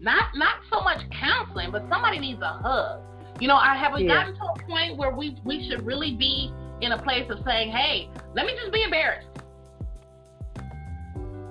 Not 0.00 0.34
not 0.34 0.56
so 0.70 0.80
much 0.80 0.98
counseling, 1.12 1.70
but 1.70 1.82
somebody 1.88 2.18
needs 2.18 2.40
a 2.42 2.58
hug. 2.62 3.02
You 3.40 3.48
know, 3.48 3.56
I 3.56 3.76
have 3.76 3.94
we 3.94 4.04
yeah. 4.04 4.24
gotten 4.24 4.34
to 4.34 4.40
a 4.40 4.66
point 4.68 4.96
where 4.96 5.14
we 5.14 5.36
we 5.44 5.68
should 5.68 5.86
really 5.86 6.14
be 6.16 6.52
in 6.80 6.92
a 6.92 7.02
place 7.02 7.30
of 7.30 7.38
saying, 7.46 7.70
hey, 7.70 8.10
let 8.34 8.44
me 8.46 8.52
just 8.60 8.72
be 8.72 8.82
embarrassed 8.82 9.31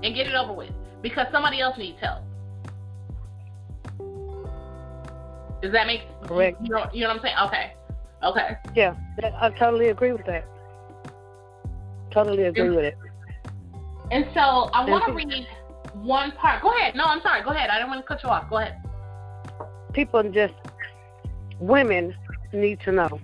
and 0.04 0.16
get 0.16 0.28
it 0.28 0.36
over 0.36 0.54
with 0.54 0.72
because 1.02 1.28
somebody 1.32 1.62
else 1.62 1.78
needs 1.78 2.00
help. 2.00 2.24
Does 5.62 5.72
that 5.74 5.86
make 5.86 6.02
correct? 6.24 6.58
You 6.64 6.70
know, 6.70 6.90
you 6.92 7.02
know 7.02 7.10
what 7.10 7.18
I'm 7.18 7.22
saying? 7.22 7.36
Okay. 7.48 7.74
Okay. 8.24 8.58
Yeah, 8.76 8.96
I 9.40 9.50
totally 9.52 9.90
agree 9.90 10.12
with 10.12 10.26
that. 10.26 10.46
Totally 12.12 12.44
agree 12.44 12.68
and, 12.68 12.76
with 12.76 12.86
it. 12.86 12.98
And 14.12 14.26
so 14.34 14.40
I 14.40 14.88
want 14.88 15.06
to 15.06 15.14
read 15.14 15.48
one 15.96 16.32
part. 16.34 16.62
Go 16.62 16.72
ahead. 16.72 16.96
No, 16.96 17.06
I'm 17.06 17.22
sorry. 17.22 17.44
Go 17.44 17.52
ahead. 17.52 17.70
I 17.70 17.80
don't 17.80 17.90
want 17.90 18.02
to 18.02 18.08
cut 18.08 18.24
you 18.24 18.30
off. 18.30 18.50
Go 18.50 18.58
ahead. 18.58 18.78
People 19.94 20.24
just 20.32 20.54
women 21.60 22.16
need 22.54 22.80
to 22.82 22.92
know. 22.92 23.20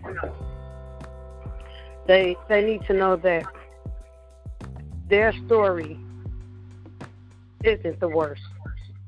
They 2.07 2.37
they 2.47 2.63
need 2.63 2.85
to 2.87 2.93
know 2.93 3.15
that 3.17 3.45
their 5.09 5.33
story 5.45 5.99
isn't 7.63 7.99
the 7.99 8.07
worst, 8.07 8.41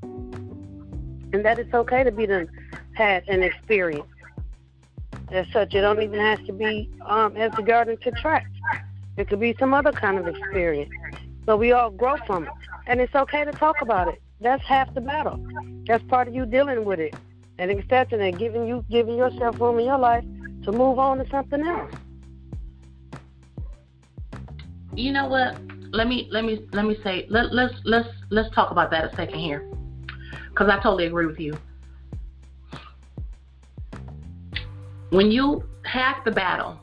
and 0.01 1.45
that 1.45 1.59
it's 1.59 1.73
okay 1.73 2.03
to 2.03 2.11
be 2.11 2.25
the 2.25 2.47
had 2.93 3.27
an 3.29 3.43
experience 3.43 4.07
as 5.31 5.45
such. 5.53 5.73
It 5.73 5.81
don't 5.81 6.01
even 6.01 6.19
have 6.19 6.45
to 6.45 6.53
be 6.53 6.89
um, 7.05 7.37
as 7.37 7.51
the 7.53 7.61
garden 7.61 7.97
track. 8.21 8.47
It 9.17 9.29
could 9.29 9.39
be 9.39 9.55
some 9.59 9.73
other 9.73 9.91
kind 9.91 10.17
of 10.17 10.27
experience. 10.27 10.91
So 11.45 11.55
we 11.57 11.71
all 11.71 11.91
grow 11.91 12.15
from 12.27 12.43
it, 12.43 12.49
and 12.87 12.99
it's 13.01 13.15
okay 13.15 13.45
to 13.45 13.51
talk 13.51 13.81
about 13.81 14.07
it. 14.07 14.21
That's 14.41 14.63
half 14.63 14.93
the 14.93 15.01
battle. 15.01 15.43
That's 15.87 16.03
part 16.05 16.27
of 16.27 16.35
you 16.35 16.45
dealing 16.45 16.85
with 16.85 16.99
it 16.99 17.15
and 17.57 17.69
accepting 17.71 18.21
it, 18.21 18.37
giving 18.37 18.67
you 18.67 18.85
giving 18.89 19.17
yourself 19.17 19.59
room 19.59 19.79
in 19.79 19.85
your 19.85 19.97
life 19.97 20.23
to 20.63 20.71
move 20.71 20.99
on 20.99 21.17
to 21.17 21.29
something 21.29 21.65
else. 21.65 21.91
You 24.95 25.11
know 25.11 25.27
what? 25.27 25.57
Let 25.91 26.07
me 26.07 26.27
let 26.31 26.45
me 26.45 26.67
let 26.71 26.85
me 26.85 26.97
say 27.03 27.25
let 27.29 27.53
let's 27.53 27.73
let's 27.83 28.09
let's 28.29 28.53
talk 28.53 28.71
about 28.71 28.91
that 28.91 29.11
a 29.11 29.15
second 29.15 29.39
here, 29.39 29.69
because 30.49 30.69
I 30.69 30.77
totally 30.77 31.07
agree 31.07 31.25
with 31.25 31.39
you. 31.39 31.57
When 35.09 35.31
you 35.31 35.63
half 35.85 36.23
the 36.23 36.31
battle, 36.31 36.79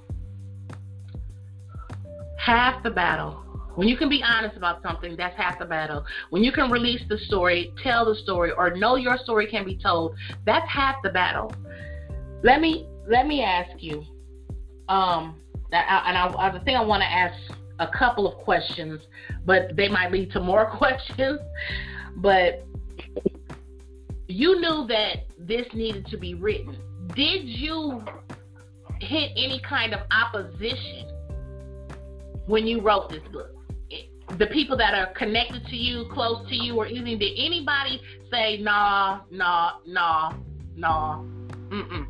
half 2.39 2.83
the 2.83 2.91
battle. 2.91 3.43
When 3.77 3.89
you 3.89 3.97
can 3.99 4.09
be 4.09 4.23
honest 4.23 4.57
about 4.57 4.83
something, 4.83 5.17
that's 5.17 5.37
half 5.37 5.59
the 5.59 5.67
battle. 5.67 6.07
When 6.31 6.43
you 6.43 6.51
can 6.51 6.71
release 6.71 7.03
the 7.11 7.19
story, 7.19 7.75
tell 7.83 8.07
the 8.07 8.15
story, 8.15 8.51
or 8.51 8.71
know 8.75 8.97
your 8.97 9.19
story 9.19 9.47
can 9.47 9.67
be 9.67 9.77
told, 9.77 10.17
that's 10.47 10.67
half 10.67 10.97
the 11.03 11.11
battle. 11.11 11.53
Let 12.43 12.63
me 12.63 12.89
let 13.07 13.27
me 13.27 13.43
ask 13.43 13.83
you, 13.83 14.03
um, 14.89 15.37
and 15.71 16.17
I, 16.17 16.33
I, 16.39 16.51
the 16.51 16.65
thing 16.65 16.75
I 16.75 16.83
want 16.83 17.03
to 17.03 17.07
ask 17.07 17.35
a 17.78 17.88
couple 17.88 18.26
of 18.26 18.38
questions, 18.45 19.00
but 19.45 19.76
they 19.76 19.88
might 19.88 20.11
lead 20.11 20.30
to 20.33 20.40
more 20.40 20.71
questions. 20.78 21.40
But 22.16 22.64
you 24.28 24.61
knew 24.61 24.87
that 24.88 25.26
this 25.38 25.66
needed 25.75 26.06
to 26.06 26.16
be 26.16 26.35
written 26.35 26.76
did 27.14 27.45
you 27.45 28.02
hit 29.00 29.30
any 29.37 29.61
kind 29.68 29.95
of 29.95 30.00
opposition 30.11 31.09
when 32.47 32.66
you 32.66 32.80
wrote 32.80 33.09
this 33.11 33.23
book? 33.33 33.50
The 34.38 34.47
people 34.49 34.76
that 34.76 34.92
are 34.92 35.12
connected 35.14 35.64
to 35.66 35.76
you, 35.76 36.06
close 36.12 36.47
to 36.49 36.54
you, 36.56 36.76
or 36.76 36.87
anything, 36.87 37.18
did 37.18 37.33
anybody 37.38 38.00
say, 38.30 38.59
nah, 38.59 39.21
nah, 39.30 39.75
nah, 39.87 40.33
nah, 40.75 41.23
mm-mm? 41.68 42.06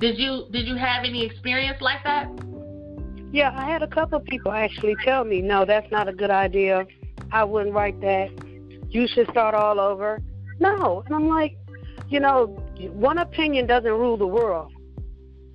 Did 0.00 0.18
you 0.18 0.46
did 0.50 0.66
you 0.66 0.74
have 0.74 1.04
any 1.04 1.24
experience 1.24 1.80
like 1.80 2.02
that? 2.02 2.26
Yeah, 3.34 3.52
I 3.52 3.68
had 3.68 3.82
a 3.82 3.88
couple 3.88 4.18
of 4.18 4.24
people 4.24 4.52
actually 4.52 4.94
tell 5.02 5.24
me, 5.24 5.42
no, 5.42 5.64
that's 5.64 5.90
not 5.90 6.06
a 6.06 6.12
good 6.12 6.30
idea. 6.30 6.86
I 7.32 7.42
wouldn't 7.42 7.74
write 7.74 8.00
that. 8.00 8.30
You 8.90 9.08
should 9.08 9.28
start 9.28 9.56
all 9.56 9.80
over. 9.80 10.20
No, 10.60 11.02
and 11.04 11.12
I'm 11.12 11.26
like, 11.26 11.56
you 12.08 12.20
know, 12.20 12.46
one 12.92 13.18
opinion 13.18 13.66
doesn't 13.66 13.90
rule 13.90 14.16
the 14.16 14.26
world. 14.28 14.72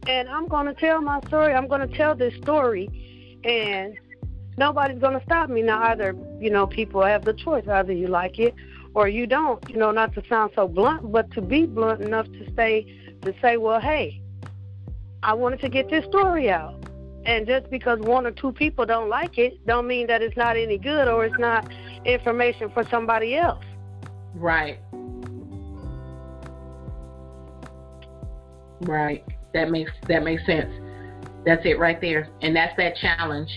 And 0.07 0.27
I'm 0.27 0.49
going 0.49 0.65
to 0.65 0.73
tell 0.73 0.99
my 0.99 1.21
story. 1.27 1.53
I'm 1.53 1.69
going 1.69 1.87
to 1.87 1.97
tell 1.97 2.15
this 2.15 2.35
story, 2.41 2.89
and 3.45 3.97
nobody's 4.57 4.99
going 4.99 5.17
to 5.17 5.23
stop 5.23 5.49
me. 5.49 5.61
Now, 5.61 5.81
either, 5.83 6.13
you 6.37 6.49
know, 6.49 6.67
people 6.67 7.01
have 7.01 7.23
the 7.23 7.33
choice. 7.33 7.65
Either 7.65 7.93
you 7.93 8.07
like 8.07 8.39
it 8.39 8.55
or 8.93 9.07
you 9.07 9.25
don't. 9.25 9.63
You 9.69 9.77
know, 9.77 9.91
not 9.91 10.13
to 10.15 10.23
sound 10.27 10.51
so 10.53 10.67
blunt, 10.67 11.13
but 11.13 11.31
to 11.31 11.41
be 11.41 11.65
blunt 11.65 12.01
enough 12.01 12.25
to 12.25 12.53
say, 12.57 13.15
to 13.21 13.33
say, 13.41 13.55
well, 13.55 13.79
hey, 13.79 14.21
I 15.23 15.33
wanted 15.33 15.61
to 15.61 15.69
get 15.69 15.89
this 15.89 16.03
story 16.03 16.49
out. 16.49 16.75
And 17.29 17.45
just 17.45 17.69
because 17.69 17.99
one 17.99 18.25
or 18.25 18.31
two 18.31 18.51
people 18.51 18.87
don't 18.87 19.07
like 19.07 19.37
it, 19.37 19.63
don't 19.67 19.85
mean 19.85 20.07
that 20.07 20.23
it's 20.23 20.35
not 20.35 20.57
any 20.57 20.79
good 20.79 21.07
or 21.07 21.25
it's 21.25 21.37
not 21.37 21.71
information 22.03 22.71
for 22.71 22.83
somebody 22.89 23.35
else. 23.35 23.63
Right. 24.33 24.79
Right. 28.81 29.23
That 29.53 29.69
makes 29.69 29.91
that 30.07 30.23
makes 30.23 30.43
sense. 30.47 30.73
That's 31.45 31.63
it 31.65 31.77
right 31.77 32.01
there. 32.01 32.29
And 32.41 32.55
that's 32.55 32.75
that 32.77 32.95
challenge. 32.95 33.51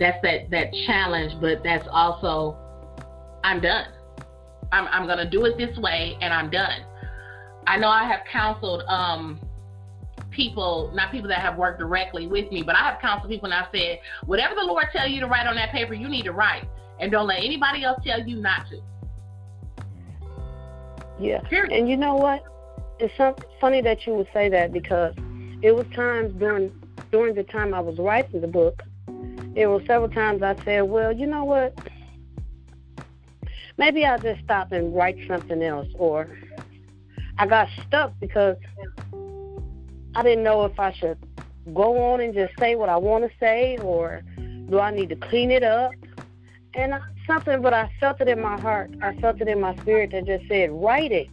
That's 0.00 0.16
that 0.22 0.50
that 0.50 0.72
challenge, 0.86 1.38
but 1.42 1.62
that's 1.62 1.86
also 1.92 2.56
I'm 3.44 3.60
done. 3.60 3.88
I'm 4.72 4.86
I'm 4.86 5.06
gonna 5.06 5.28
do 5.28 5.44
it 5.44 5.58
this 5.58 5.76
way 5.76 6.16
and 6.22 6.32
I'm 6.32 6.48
done. 6.48 6.86
I 7.66 7.76
know 7.76 7.88
I 7.88 8.04
have 8.04 8.20
counseled 8.32 8.82
um 8.88 9.43
people, 10.30 10.90
not 10.94 11.10
people 11.12 11.28
that 11.28 11.40
have 11.40 11.56
worked 11.56 11.78
directly 11.78 12.26
with 12.26 12.50
me, 12.50 12.62
but 12.62 12.74
I 12.74 12.90
have 12.90 13.00
counseled 13.00 13.30
people 13.30 13.46
and 13.46 13.54
I 13.54 13.66
said, 13.72 14.00
whatever 14.26 14.54
the 14.54 14.64
Lord 14.64 14.86
tell 14.92 15.06
you 15.06 15.20
to 15.20 15.26
write 15.26 15.46
on 15.46 15.56
that 15.56 15.70
paper, 15.70 15.94
you 15.94 16.08
need 16.08 16.24
to 16.24 16.32
write. 16.32 16.68
And 17.00 17.10
don't 17.10 17.26
let 17.26 17.38
anybody 17.38 17.84
else 17.84 18.00
tell 18.04 18.20
you 18.20 18.36
not 18.36 18.66
to. 18.70 18.80
Yeah. 21.20 21.40
Period. 21.48 21.72
And 21.72 21.88
you 21.88 21.96
know 21.96 22.14
what? 22.14 22.44
it's 22.98 23.16
some, 23.16 23.34
funny 23.60 23.80
that 23.82 24.06
you 24.06 24.14
would 24.14 24.28
say 24.32 24.48
that 24.48 24.72
because 24.72 25.14
it 25.62 25.74
was 25.74 25.86
times 25.94 26.32
during 26.38 26.72
during 27.10 27.34
the 27.34 27.44
time 27.44 27.74
I 27.74 27.80
was 27.80 27.98
writing 27.98 28.40
the 28.40 28.48
book, 28.48 28.82
there 29.54 29.70
were 29.70 29.84
several 29.86 30.08
times 30.08 30.42
I 30.42 30.56
said, 30.64 30.82
well, 30.82 31.12
you 31.12 31.26
know 31.26 31.44
what? 31.44 31.76
Maybe 33.76 34.04
I'll 34.04 34.18
just 34.18 34.42
stop 34.42 34.72
and 34.72 34.94
write 34.94 35.16
something 35.28 35.62
else. 35.62 35.88
Or 35.94 36.28
I 37.38 37.46
got 37.46 37.68
stuck 37.86 38.12
because 38.20 38.56
I 40.14 40.22
didn't 40.22 40.44
know 40.44 40.64
if 40.64 40.78
I 40.78 40.92
should 40.92 41.18
go 41.72 42.12
on 42.12 42.20
and 42.20 42.34
just 42.34 42.52
say 42.58 42.76
what 42.76 42.88
I 42.88 42.96
want 42.96 43.24
to 43.24 43.30
say 43.38 43.78
or 43.78 44.22
do 44.68 44.78
I 44.78 44.90
need 44.90 45.08
to 45.10 45.16
clean 45.16 45.50
it 45.50 45.62
up? 45.62 45.92
And 46.74 46.94
something, 47.26 47.62
but 47.62 47.72
I 47.72 47.90
felt 48.00 48.20
it 48.20 48.28
in 48.28 48.40
my 48.40 48.60
heart. 48.60 48.90
I 49.02 49.14
felt 49.20 49.40
it 49.40 49.48
in 49.48 49.60
my 49.60 49.76
spirit 49.76 50.10
that 50.12 50.26
just 50.26 50.46
said, 50.48 50.70
write 50.72 51.12
it. 51.12 51.28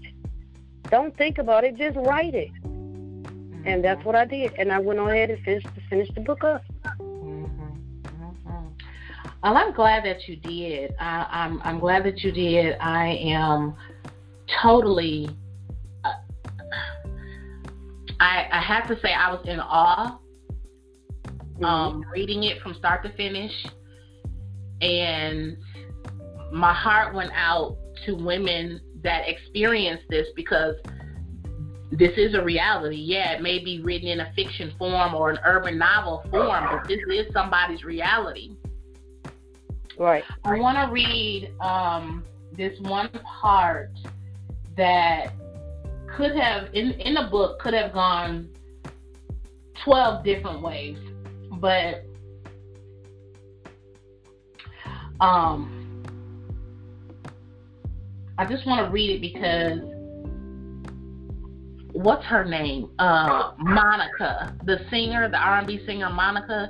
Don't 0.89 1.15
think 1.17 1.37
about 1.37 1.63
it, 1.63 1.77
just 1.77 1.95
write 1.97 2.35
it. 2.35 2.51
Mm-hmm. 2.63 3.63
And 3.65 3.83
that's 3.83 4.03
what 4.05 4.15
I 4.15 4.25
did. 4.25 4.53
And 4.57 4.71
I 4.71 4.79
went 4.79 4.99
on 4.99 5.09
ahead 5.09 5.29
and 5.29 5.43
finished, 5.43 5.67
finished 5.89 6.13
the 6.15 6.21
book 6.21 6.43
up. 6.43 6.63
Mm-hmm. 6.99 7.55
Mm-hmm. 8.03 8.67
Well, 9.43 9.57
I'm 9.57 9.73
glad 9.73 10.05
that 10.05 10.27
you 10.27 10.35
did. 10.35 10.93
I, 10.99 11.27
I'm 11.31 11.61
I'm 11.63 11.79
glad 11.79 12.03
that 12.05 12.23
you 12.23 12.31
did. 12.31 12.77
I 12.79 13.07
am 13.07 13.75
totally. 14.61 15.29
Have 18.73 18.87
to 18.87 18.99
say 19.01 19.13
I 19.13 19.31
was 19.31 19.45
in 19.45 19.59
awe. 19.59 20.19
Mm-hmm. 21.25 21.65
Um, 21.65 22.05
reading 22.11 22.43
it 22.43 22.61
from 22.61 22.73
start 22.73 23.03
to 23.03 23.13
finish, 23.13 23.51
and 24.81 25.57
my 26.51 26.73
heart 26.73 27.13
went 27.13 27.31
out 27.35 27.77
to 28.05 28.15
women 28.15 28.81
that 29.03 29.27
experience 29.27 30.01
this 30.09 30.27
because 30.35 30.75
this 31.91 32.11
is 32.17 32.33
a 32.35 32.43
reality. 32.43 32.95
Yeah, 32.95 33.33
it 33.33 33.41
may 33.41 33.63
be 33.63 33.81
written 33.81 34.07
in 34.07 34.21
a 34.21 34.31
fiction 34.35 34.73
form 34.79 35.13
or 35.13 35.29
an 35.29 35.39
urban 35.45 35.77
novel 35.77 36.23
form, 36.31 36.65
but 36.71 36.87
this 36.87 36.99
is 37.13 37.31
somebody's 37.33 37.83
reality. 37.83 38.55
Right. 39.99 40.23
I 40.43 40.57
want 40.57 40.77
to 40.77 40.91
read 40.91 41.53
um, 41.59 42.23
this 42.55 42.79
one 42.81 43.09
part 43.41 43.91
that 44.77 45.33
could 46.15 46.35
have 46.35 46.73
in 46.73 46.91
in 46.93 47.13
the 47.13 47.27
book 47.29 47.59
could 47.59 47.73
have 47.73 47.93
gone 47.93 48.49
twelve 49.83 50.23
different 50.23 50.61
ways, 50.61 50.97
but 51.59 52.05
um, 55.19 56.03
I 58.37 58.45
just 58.45 58.65
want 58.65 58.85
to 58.85 58.91
read 58.91 59.11
it 59.11 59.21
because 59.21 59.79
what's 61.93 62.25
her 62.25 62.45
name? 62.45 62.89
Uh, 62.99 63.51
Monica, 63.57 64.57
the 64.65 64.79
singer, 64.89 65.29
the 65.29 65.37
R&B 65.37 65.81
singer 65.85 66.09
Monica. 66.09 66.69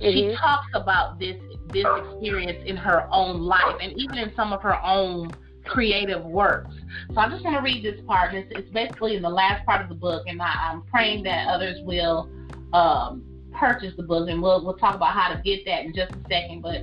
Mm-hmm. 0.00 0.04
She 0.04 0.36
talks 0.36 0.68
about 0.74 1.18
this 1.18 1.36
this 1.72 1.86
experience 1.98 2.62
in 2.64 2.76
her 2.76 3.08
own 3.10 3.40
life 3.40 3.74
and 3.82 3.92
even 3.98 4.18
in 4.18 4.32
some 4.36 4.52
of 4.52 4.62
her 4.62 4.80
own 4.84 5.32
creative 5.66 6.24
works. 6.24 6.74
So 7.12 7.20
I 7.20 7.28
just 7.28 7.44
want 7.44 7.56
to 7.56 7.62
read 7.62 7.84
this 7.84 8.00
part. 8.06 8.34
It's, 8.34 8.50
it's 8.52 8.70
basically 8.70 9.16
in 9.16 9.22
the 9.22 9.28
last 9.28 9.64
part 9.66 9.82
of 9.82 9.88
the 9.88 9.94
book, 9.94 10.24
and 10.26 10.40
I, 10.40 10.72
am 10.72 10.82
praying 10.82 11.24
that 11.24 11.48
others 11.48 11.78
will 11.84 12.30
um, 12.72 13.24
purchase 13.52 13.92
the 13.96 14.02
book, 14.02 14.28
and 14.28 14.42
we'll 14.42 14.64
we'll 14.64 14.76
talk 14.76 14.94
about 14.94 15.12
how 15.12 15.32
to 15.34 15.40
get 15.42 15.64
that 15.66 15.84
in 15.84 15.94
just 15.94 16.12
a 16.12 16.20
second. 16.28 16.62
But 16.62 16.82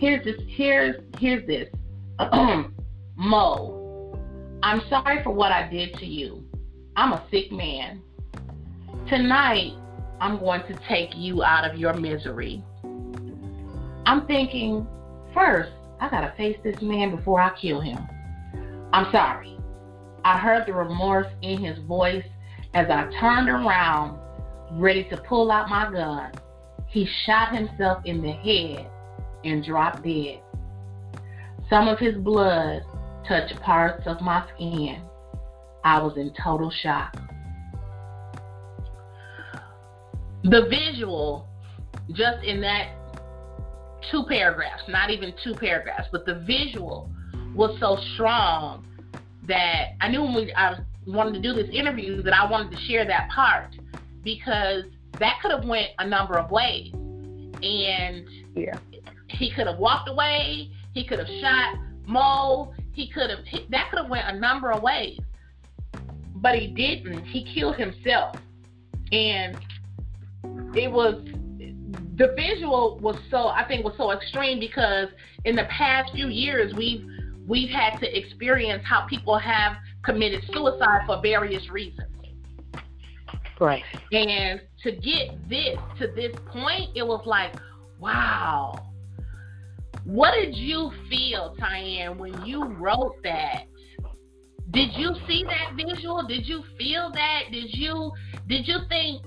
here's 0.00 0.24
this. 0.24 0.40
Here's 0.48 0.96
here's 1.18 1.46
this. 1.46 1.68
Mo, 3.16 4.18
I'm 4.62 4.82
sorry 4.88 5.22
for 5.22 5.30
what 5.30 5.52
I 5.52 5.68
did 5.68 5.94
to 5.94 6.06
you. 6.06 6.44
I'm 6.96 7.12
a 7.12 7.24
sick 7.30 7.52
man. 7.52 8.02
Tonight, 9.08 9.72
I'm 10.20 10.38
going 10.38 10.62
to 10.62 10.78
take 10.88 11.10
you 11.16 11.42
out 11.42 11.68
of 11.70 11.78
your 11.78 11.94
misery. 11.94 12.62
I'm 14.06 14.26
thinking, 14.26 14.86
first, 15.32 15.70
I 16.00 16.08
gotta 16.08 16.32
face 16.36 16.56
this 16.64 16.80
man 16.80 17.14
before 17.14 17.40
I 17.40 17.56
kill 17.60 17.80
him. 17.80 17.98
I'm 18.92 19.10
sorry. 19.12 19.56
I 20.24 20.38
heard 20.38 20.66
the 20.66 20.72
remorse 20.72 21.28
in 21.42 21.62
his 21.62 21.78
voice 21.86 22.24
as 22.74 22.86
I 22.90 23.08
turned 23.20 23.48
around, 23.48 24.18
ready 24.72 25.04
to 25.10 25.16
pull 25.28 25.50
out 25.50 25.68
my 25.68 25.90
gun. 25.90 26.32
He 26.88 27.08
shot 27.24 27.54
himself 27.54 28.02
in 28.04 28.20
the 28.20 28.32
head 28.32 28.90
and 29.44 29.64
dropped 29.64 30.02
dead. 30.02 30.40
Some 31.68 31.88
of 31.88 31.98
his 31.98 32.16
blood 32.16 32.82
touched 33.28 33.60
parts 33.60 34.06
of 34.06 34.20
my 34.20 34.44
skin. 34.54 35.02
I 35.84 36.02
was 36.02 36.16
in 36.16 36.32
total 36.42 36.70
shock. 36.70 37.16
The 40.42 40.66
visual, 40.68 41.46
just 42.12 42.44
in 42.44 42.60
that 42.62 42.92
two 44.10 44.24
paragraphs, 44.28 44.82
not 44.88 45.10
even 45.10 45.32
two 45.44 45.54
paragraphs, 45.54 46.08
but 46.10 46.26
the 46.26 46.42
visual 46.46 47.10
was 47.60 47.78
so 47.78 47.98
strong 48.14 48.86
that 49.46 49.90
I 50.00 50.08
knew 50.08 50.22
when 50.22 50.34
we 50.34 50.54
I 50.54 50.80
wanted 51.06 51.34
to 51.34 51.40
do 51.40 51.52
this 51.52 51.68
interview 51.70 52.22
that 52.22 52.32
I 52.32 52.50
wanted 52.50 52.70
to 52.74 52.82
share 52.84 53.04
that 53.04 53.28
part 53.28 53.76
because 54.24 54.84
that 55.18 55.38
could 55.42 55.50
have 55.50 55.66
went 55.66 55.88
a 55.98 56.06
number 56.06 56.38
of 56.38 56.50
ways. 56.50 56.90
And 57.62 58.26
yeah. 58.54 58.78
he 59.28 59.52
could 59.54 59.66
have 59.66 59.78
walked 59.78 60.08
away, 60.08 60.70
he 60.94 61.04
could 61.06 61.18
have 61.18 61.28
shot 61.42 61.76
Mo, 62.06 62.72
he 62.92 63.10
could 63.10 63.28
have 63.28 63.40
that 63.68 63.90
could 63.90 63.98
have 64.00 64.10
went 64.10 64.26
a 64.26 64.38
number 64.38 64.72
of 64.72 64.82
ways 64.82 65.20
but 66.40 66.54
he 66.54 66.68
didn't. 66.68 67.24
He 67.26 67.44
killed 67.44 67.76
himself, 67.76 68.36
and 69.12 69.58
it 70.74 70.90
was 70.90 71.22
the 72.16 72.34
visual 72.36 72.98
was 73.00 73.16
so 73.30 73.48
I 73.48 73.64
think 73.66 73.84
was 73.84 73.94
so 73.96 74.12
extreme 74.12 74.58
because 74.58 75.08
in 75.44 75.56
the 75.56 75.64
past 75.64 76.12
few 76.12 76.28
years 76.28 76.72
we've 76.74 77.04
we've 77.46 77.70
had 77.70 77.98
to 77.98 78.18
experience 78.18 78.82
how 78.84 79.06
people 79.06 79.38
have 79.38 79.76
committed 80.04 80.42
suicide 80.52 81.02
for 81.06 81.20
various 81.20 81.68
reasons. 81.70 82.08
Right. 83.60 83.82
And 84.12 84.60
to 84.82 84.92
get 84.92 85.48
this 85.48 85.76
to 85.98 86.06
this 86.14 86.34
point, 86.46 86.90
it 86.96 87.06
was 87.06 87.22
like, 87.26 87.54
wow. 87.98 88.86
What 90.04 90.32
did 90.32 90.56
you 90.56 90.90
feel, 91.10 91.54
Tyann, 91.60 92.16
when 92.16 92.44
you 92.46 92.64
wrote 92.64 93.16
that? 93.22 93.64
Did 94.70 94.90
you 94.94 95.14
see 95.28 95.44
that 95.44 95.76
visual? 95.76 96.26
Did 96.26 96.46
you 96.46 96.62
feel 96.78 97.10
that? 97.12 97.42
Did 97.52 97.74
you 97.74 98.12
did 98.46 98.66
you 98.66 98.78
think 98.88 99.22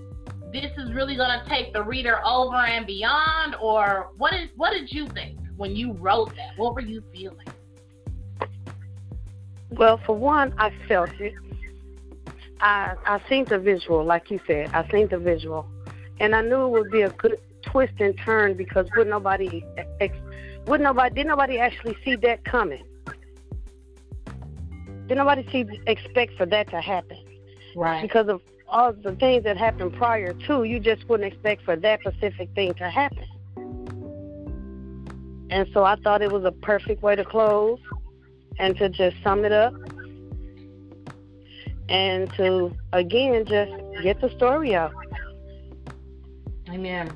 this 0.52 0.71
is 0.78 0.93
really 0.93 1.15
going 1.15 1.38
to 1.38 1.49
take 1.49 1.73
the 1.73 1.84
reader 1.84 2.26
over 2.26 2.56
and 2.56 2.88
beyond 2.88 3.56
or 3.62 4.12
what 4.17 4.34
is 4.34 4.49
what 4.56 4.71
did 4.71 4.91
you 4.91 5.08
think 5.10 5.38
when 5.58 5.76
you 5.76 5.93
wrote 5.93 6.30
that? 6.30 6.58
What 6.58 6.73
were 6.73 6.82
you 6.82 7.04
feeling? 7.13 7.47
Well, 9.78 10.00
for 10.06 10.16
one, 10.16 10.54
I 10.58 10.72
felt 10.88 11.10
it. 11.20 11.34
I 12.60 12.96
I 13.06 13.22
seen 13.28 13.46
the 13.46 13.60
visual, 13.60 14.04
like 14.04 14.30
you 14.30 14.40
said. 14.48 14.70
I 14.74 14.88
seen 14.90 15.08
the 15.08 15.18
visual, 15.18 15.68
and 16.20 16.36
I 16.36 16.42
knew 16.42 16.66
it 16.66 16.70
would 16.70 16.92
be 16.92 17.02
a 17.02 17.10
good 17.10 17.40
twist 17.66 17.94
and 18.00 18.18
turn 18.24 18.56
because 18.56 18.88
would 18.96 19.08
nobody, 19.08 19.66
would 20.68 20.82
nobody, 20.82 21.16
did 21.16 21.28
nobody 21.28 21.58
actually 21.60 21.98
see 22.06 22.16
that 22.18 22.44
coming? 22.46 22.84
Did 25.08 25.18
nobody 25.18 25.48
see 25.52 25.66
expect 25.88 26.38
for 26.38 26.46
that 26.46 26.70
to 26.70 26.80
happen? 26.80 27.18
Right. 27.76 28.02
Because 28.02 28.28
of 28.30 28.42
all 28.68 28.94
the 28.94 29.16
things 29.16 29.44
that 29.44 29.58
happened 29.58 29.94
prior 29.94 30.34
to, 30.48 30.64
you 30.64 30.80
just 30.80 31.08
wouldn't 31.10 31.32
expect 31.34 31.64
for 31.64 31.76
that 31.76 32.00
specific 32.02 32.50
thing 32.56 32.74
to 32.76 32.90
happen. 32.90 33.26
And 35.50 35.68
so 35.74 35.84
I 35.84 35.96
thought 35.98 36.22
it 36.22 36.32
was 36.32 36.46
a 36.46 36.52
perfect 36.52 37.04
way 37.04 37.16
to 37.16 37.26
close 37.26 37.80
and 38.60 38.78
to 38.78 38.89
just 38.89 39.16
sum 39.24 39.46
it 39.46 39.52
up 39.52 39.74
and 41.89 42.32
to 42.38 42.72
again 42.94 43.46
just 43.46 43.72
get 44.04 44.20
the 44.22 44.30
story 44.36 44.76
out. 44.76 44.94
Amen. 46.70 47.16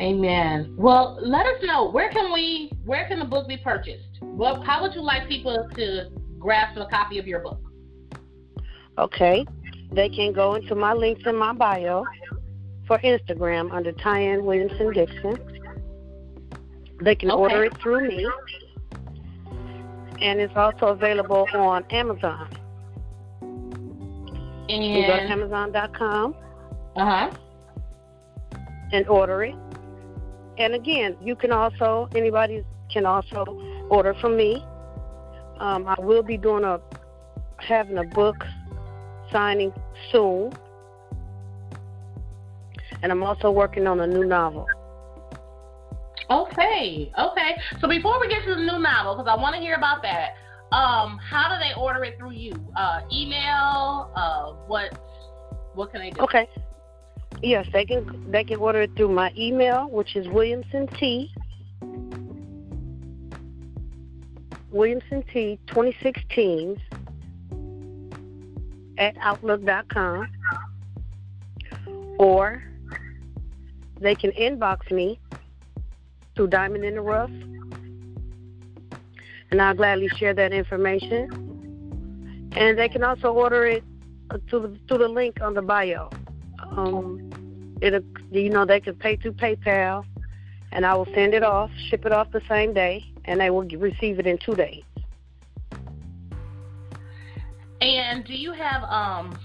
Amen. 0.00 0.74
Well, 0.76 1.18
let 1.20 1.46
us 1.46 1.62
know 1.62 1.90
where 1.90 2.10
can 2.10 2.32
we 2.32 2.70
where 2.84 3.06
can 3.08 3.18
the 3.18 3.24
book 3.24 3.48
be 3.48 3.56
purchased? 3.56 4.04
Well, 4.22 4.62
how 4.62 4.82
would 4.82 4.94
you 4.94 5.02
like 5.02 5.28
people 5.28 5.68
to 5.74 6.10
grasp 6.38 6.78
a 6.78 6.86
copy 6.86 7.18
of 7.18 7.26
your 7.26 7.40
book? 7.40 7.60
Okay. 8.96 9.44
They 9.92 10.08
can 10.08 10.32
go 10.32 10.54
into 10.54 10.74
my 10.74 10.92
links 10.92 11.22
in 11.26 11.36
my 11.36 11.52
bio 11.52 12.04
for 12.86 12.98
Instagram 12.98 13.72
under 13.72 13.92
Tyann 13.92 14.42
Williamson 14.42 14.92
Dixon. 14.92 15.38
They 17.02 17.14
can 17.14 17.30
okay. 17.30 17.40
order 17.40 17.64
it 17.64 17.80
through 17.80 18.08
me. 18.08 18.28
And 20.20 20.40
it's 20.40 20.56
also 20.56 20.86
available 20.86 21.46
on 21.54 21.84
Amazon. 21.90 22.48
And 24.68 24.84
you 24.84 25.06
go 25.06 25.16
to 25.16 25.22
Amazon.com. 25.22 26.34
Uh 26.96 27.04
huh. 27.04 27.30
And 28.92 29.06
order 29.08 29.44
it. 29.44 29.54
And 30.58 30.74
again, 30.74 31.16
you 31.22 31.36
can 31.36 31.52
also 31.52 32.08
anybody 32.14 32.64
can 32.90 33.06
also 33.06 33.44
order 33.90 34.14
from 34.14 34.36
me 34.36 34.64
um, 35.60 35.88
I 35.88 35.96
will 35.98 36.22
be 36.22 36.36
doing 36.36 36.64
a 36.64 36.80
having 37.56 37.98
a 37.98 38.04
book 38.04 38.44
signing 39.32 39.72
soon, 40.12 40.52
and 43.02 43.10
I'm 43.10 43.22
also 43.22 43.50
working 43.50 43.86
on 43.86 44.00
a 44.00 44.06
new 44.06 44.24
novel. 44.24 44.66
Okay, 46.30 47.10
okay. 47.18 47.50
So 47.80 47.88
before 47.88 48.20
we 48.20 48.28
get 48.28 48.44
to 48.44 48.54
the 48.54 48.60
new 48.60 48.78
novel, 48.78 49.16
because 49.16 49.28
I 49.30 49.40
want 49.40 49.54
to 49.54 49.60
hear 49.60 49.74
about 49.74 50.02
that, 50.02 50.34
um, 50.72 51.18
how 51.18 51.48
do 51.48 51.58
they 51.58 51.72
order 51.80 52.04
it 52.04 52.18
through 52.18 52.32
you? 52.32 52.52
Uh, 52.76 53.00
email? 53.12 54.12
Uh, 54.14 54.52
what? 54.66 54.98
What 55.74 55.90
can 55.90 56.00
they 56.00 56.10
do? 56.10 56.20
Okay. 56.20 56.48
Yes, 57.42 57.66
they 57.72 57.84
can. 57.84 58.30
They 58.30 58.44
can 58.44 58.58
order 58.58 58.82
it 58.82 58.90
through 58.96 59.10
my 59.10 59.32
email, 59.36 59.88
which 59.90 60.16
is 60.16 60.28
Williamson 60.28 60.86
T 60.98 61.30
Williamson 64.70 65.24
T 65.32 65.58
2016 65.68 66.80
at 68.98 69.16
outlook.com 69.18 70.28
or 72.18 72.62
they 74.00 74.14
can 74.14 74.30
inbox 74.32 74.90
me 74.90 75.18
through 76.38 76.46
Diamond 76.46 76.84
in 76.84 76.94
the 76.94 77.00
Rough. 77.00 77.32
And 79.50 79.60
I'll 79.60 79.74
gladly 79.74 80.08
share 80.18 80.32
that 80.34 80.52
information. 80.52 82.52
And 82.54 82.78
they 82.78 82.88
can 82.88 83.02
also 83.02 83.32
order 83.32 83.66
it 83.66 83.82
to 84.50 84.60
the, 84.60 84.78
to 84.86 84.98
the 84.98 85.08
link 85.08 85.42
on 85.42 85.54
the 85.54 85.62
bio. 85.62 86.08
Um, 86.62 87.28
it 87.82 88.04
you 88.30 88.50
know 88.50 88.64
they 88.64 88.78
can 88.78 88.94
pay 88.94 89.16
through 89.16 89.32
PayPal, 89.32 90.04
and 90.70 90.86
I 90.86 90.94
will 90.94 91.08
send 91.12 91.34
it 91.34 91.42
off, 91.42 91.70
ship 91.90 92.06
it 92.06 92.12
off 92.12 92.30
the 92.30 92.42
same 92.48 92.72
day, 92.72 93.04
and 93.24 93.40
they 93.40 93.50
will 93.50 93.62
receive 93.62 94.20
it 94.20 94.26
in 94.26 94.38
two 94.38 94.54
days. 94.54 94.84
And 97.80 98.24
do 98.24 98.34
you 98.34 98.52
have 98.52 98.84
um 98.84 99.36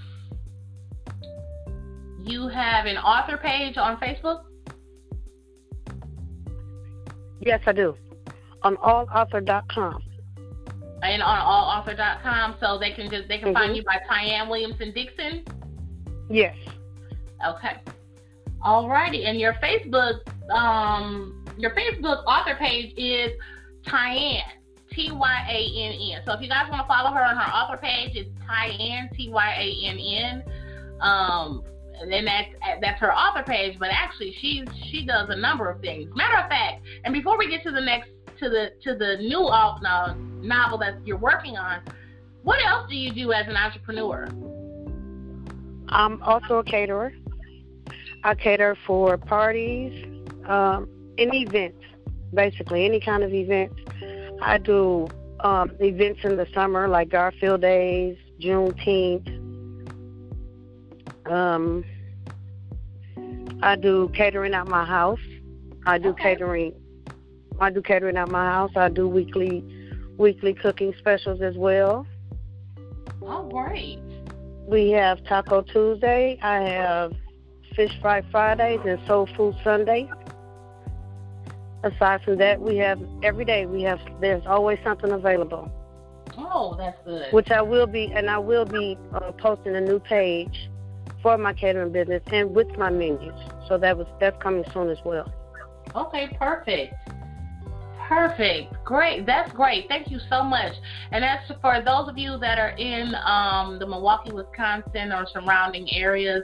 you 2.23 2.49
have 2.49 2.85
an 2.85 2.97
author 2.97 3.37
page 3.37 3.77
on 3.77 3.97
Facebook? 3.97 4.43
Yes, 7.45 7.61
I 7.65 7.73
do. 7.73 7.95
On 8.63 8.77
allauthor.com. 8.77 10.01
And 11.01 11.21
on 11.21 11.37
allauthor.com, 11.37 12.55
so 12.61 12.79
they 12.79 12.91
can 12.91 13.09
just 13.09 13.27
they 13.27 13.37
can 13.37 13.49
mm-hmm. 13.49 13.55
find 13.55 13.75
you 13.75 13.83
by 13.83 13.97
Tyann 14.09 14.49
Williamson 14.49 14.93
Dixon. 14.93 15.43
Yes. 16.29 16.55
Okay. 17.45 17.75
Alrighty, 18.63 19.27
and 19.27 19.39
your 19.39 19.53
Facebook 19.55 20.21
um 20.49 21.45
your 21.57 21.71
Facebook 21.71 22.23
author 22.25 22.55
page 22.55 22.93
is 22.95 23.31
Tyann 23.85 24.43
T 24.93 25.11
Y 25.11 25.47
A 25.49 25.59
N 25.85 26.17
N. 26.17 26.21
So 26.25 26.33
if 26.33 26.41
you 26.41 26.47
guys 26.47 26.69
want 26.69 26.83
to 26.83 26.87
follow 26.87 27.11
her 27.11 27.23
on 27.23 27.35
her 27.35 27.51
author 27.51 27.77
page, 27.77 28.15
it's 28.15 28.29
Tyann 28.47 29.11
T 29.15 29.29
Y 29.29 29.49
A 29.59 29.87
N 29.87 29.97
N. 29.99 30.43
Um, 31.01 31.63
and 32.01 32.27
that's 32.27 32.49
that's 32.81 32.99
her 32.99 33.13
author 33.13 33.43
page. 33.43 33.77
But 33.79 33.89
actually, 33.91 34.35
she 34.39 34.63
she 34.89 35.05
does 35.05 35.29
a 35.29 35.35
number 35.35 35.69
of 35.69 35.81
things. 35.81 36.09
Matter 36.15 36.37
of 36.37 36.49
fact, 36.49 36.81
and 37.03 37.13
before 37.13 37.37
we 37.37 37.49
get 37.49 37.63
to 37.63 37.71
the 37.71 37.81
next 37.81 38.09
to 38.39 38.49
the 38.49 38.71
to 38.83 38.95
the 38.97 39.17
new 39.19 39.41
uh, 39.41 40.15
novel 40.41 40.77
that 40.79 41.05
you're 41.05 41.17
working 41.17 41.57
on, 41.57 41.81
what 42.43 42.59
else 42.65 42.89
do 42.89 42.95
you 42.95 43.13
do 43.13 43.31
as 43.31 43.47
an 43.47 43.55
entrepreneur? 43.55 44.27
I'm 45.89 46.21
also 46.23 46.59
a 46.59 46.63
caterer. 46.63 47.13
I 48.23 48.35
cater 48.35 48.77
for 48.87 49.17
parties, 49.17 50.05
um, 50.47 50.87
and 51.17 51.33
events, 51.33 51.83
basically 52.33 52.85
any 52.85 52.99
kind 52.99 53.23
of 53.23 53.33
events. 53.33 53.75
I 54.41 54.57
do 54.57 55.07
um, 55.41 55.71
events 55.79 56.21
in 56.23 56.37
the 56.37 56.47
summer 56.53 56.87
like 56.87 57.09
Garfield 57.09 57.61
Days, 57.61 58.17
Juneteenth. 58.39 59.42
Um, 61.25 61.85
I 63.61 63.75
do 63.75 64.09
catering 64.13 64.53
at 64.53 64.67
my 64.67 64.85
house. 64.85 65.19
I 65.85 65.97
do 65.97 66.09
okay. 66.09 66.35
catering. 66.35 66.73
I 67.59 67.69
do 67.69 67.81
catering 67.81 68.17
at 68.17 68.29
my 68.29 68.45
house. 68.45 68.71
I 68.75 68.89
do 68.89 69.07
weekly 69.07 69.63
weekly 70.17 70.53
cooking 70.53 70.93
specials 70.99 71.41
as 71.41 71.55
well. 71.55 72.05
All 73.21 73.49
right. 73.51 73.99
We 74.67 74.91
have 74.91 75.23
Taco 75.25 75.61
Tuesday. 75.61 76.39
I 76.41 76.61
have 76.61 77.13
Fish 77.75 77.91
Fry 78.01 78.21
Fridays 78.31 78.79
and 78.85 78.99
Soul 79.07 79.27
Food 79.35 79.55
Sunday. 79.63 80.09
Aside 81.83 82.23
from 82.23 82.37
that, 82.37 82.61
we 82.61 82.77
have 82.77 82.99
every 83.23 83.45
day. 83.45 83.65
We 83.65 83.81
have 83.83 83.99
there's 84.21 84.43
always 84.45 84.79
something 84.83 85.11
available. 85.11 85.71
Oh, 86.37 86.75
that's 86.77 86.97
good. 87.05 87.31
Which 87.33 87.51
I 87.51 87.61
will 87.61 87.87
be, 87.87 88.11
and 88.13 88.29
I 88.29 88.37
will 88.37 88.65
be 88.65 88.97
uh, 89.13 89.31
posting 89.33 89.75
a 89.75 89.81
new 89.81 89.99
page 89.99 90.69
for 91.23 91.37
my 91.37 91.53
catering 91.53 91.91
business 91.91 92.21
and 92.31 92.53
with 92.53 92.77
my 92.77 92.91
menus. 92.91 93.33
So 93.67 93.77
that 93.79 93.97
was 93.97 94.05
that's 94.19 94.39
coming 94.43 94.65
soon 94.73 94.89
as 94.89 94.99
well. 95.03 95.31
Okay, 95.95 96.35
perfect. 96.37 96.93
Perfect. 98.07 98.73
Great. 98.83 99.25
That's 99.25 99.51
great. 99.53 99.87
Thank 99.87 100.11
you 100.11 100.19
so 100.29 100.43
much. 100.43 100.73
And 101.11 101.23
as 101.23 101.39
for 101.61 101.81
those 101.83 102.09
of 102.09 102.17
you 102.17 102.37
that 102.39 102.59
are 102.59 102.71
in 102.71 103.15
um, 103.25 103.79
the 103.79 103.87
Milwaukee, 103.87 104.33
Wisconsin 104.33 105.11
or 105.13 105.25
surrounding 105.31 105.89
areas, 105.91 106.43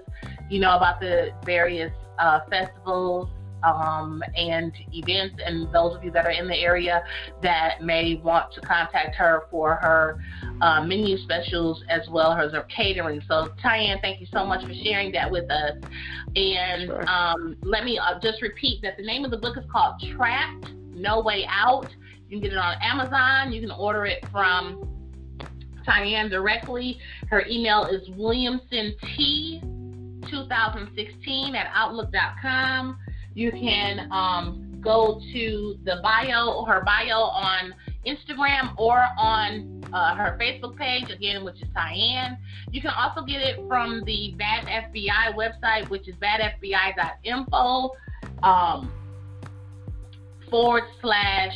you 0.50 0.62
know 0.62 0.78
about 0.78 1.00
the 1.02 1.32
various 1.46 1.92
uh, 2.18 2.39
festivals 2.50 3.30
um, 3.63 4.24
and 4.36 4.74
events, 4.93 5.41
and 5.45 5.72
those 5.74 5.95
of 5.95 6.04
you 6.04 6.12
that 6.12 6.26
are 6.26 6.32
in 6.32 6.48
the 6.48 6.58
area 6.58 7.04
that 7.41 7.82
may 7.82 8.15
want 8.24 8.54
to 8.54 8.62
contact 8.62 9.15
her 9.15 9.43
for 9.50 9.76
her 9.76 10.19
uh, 10.62 10.84
menu 10.84 11.17
specials 11.17 11.84
as 11.89 12.08
well 12.10 12.34
as 12.34 12.54
her 12.54 12.63
catering. 12.63 13.22
So, 13.28 13.50
Tyann, 13.63 14.02
thank 14.02 14.19
you 14.22 14.28
so 14.32 14.45
much 14.45 14.65
for 14.65 14.74
sharing 14.74 15.12
that 15.13 15.30
with 15.30 15.50
us. 15.50 15.74
And 16.36 16.88
sure. 16.88 17.10
um, 17.10 17.58
let 17.63 17.84
me 17.84 17.98
uh, 17.98 18.19
just 18.19 18.41
repeat 18.41 18.82
that 18.82 18.98
the 18.98 19.04
name 19.04 19.26
of 19.26 19.32
the 19.32 19.38
book 19.38 19.58
is 19.58 19.63
called 19.72 20.02
Trapped 20.15 20.72
No 20.93 21.22
Way 21.22 21.45
Out. 21.50 21.89
You 22.28 22.39
can 22.39 22.41
get 22.41 22.54
it 22.54 22.58
on 22.58 22.76
Amazon. 22.82 23.52
You 23.52 23.62
can 23.62 23.72
order 23.72 24.06
it 24.06 24.24
from 24.32 24.88
Tyann 25.88 26.30
directly. 26.30 27.00
Her 27.30 27.43
email 27.48 27.86
is 27.86 28.08
Williamson 28.15 28.93
T. 29.15 29.62
2016 30.30 31.56
at 31.56 31.72
outlook.com. 31.74 32.98
You 33.34 33.52
can 33.52 34.12
um, 34.12 34.80
go 34.82 35.22
to 35.34 35.78
the 35.84 36.00
bio, 36.04 36.63
her 36.65 36.84
bio 36.84 37.22
on 37.22 37.74
Instagram 38.06 38.78
or 38.78 39.06
on 39.18 39.84
uh, 39.94 40.15
her 40.15 40.38
Facebook 40.39 40.78
page, 40.78 41.10
again, 41.10 41.44
which 41.44 41.62
is 41.62 41.68
Tyann. 41.76 42.38
You 42.72 42.82
can 42.82 42.92
also 42.92 43.22
get 43.24 43.42
it 43.42 43.60
from 43.68 44.04
the 44.06 44.36
Bad 44.38 44.65
FBI 44.65 45.36
website, 45.36 45.89
which 45.89 46.08
is 46.08 46.15
badfbi.info 46.15 47.92
um, 48.44 48.92
forward 50.50 50.84
slash, 51.02 51.56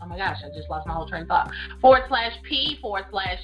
oh 0.00 0.06
my 0.06 0.16
gosh, 0.16 0.38
I 0.44 0.48
just 0.56 0.68
lost 0.68 0.86
my 0.86 0.94
whole 0.94 1.08
train 1.08 1.22
of 1.22 1.28
thought, 1.28 1.50
forward 1.80 2.02
slash 2.08 2.32
P 2.42 2.78
forward 2.80 3.04
slash 3.10 3.38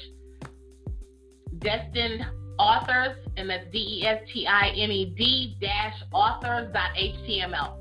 destined 1.58 2.24
authors, 2.58 3.16
and 3.36 3.48
that's 3.48 3.70
D 3.72 4.00
E 4.02 4.06
S 4.06 4.20
T 4.32 4.46
I 4.46 4.68
N 4.68 4.90
E 4.90 5.14
D 5.16 5.56
dash 5.60 5.94
authors 6.12 6.72
dot 6.72 6.90
HTML. 6.96 7.74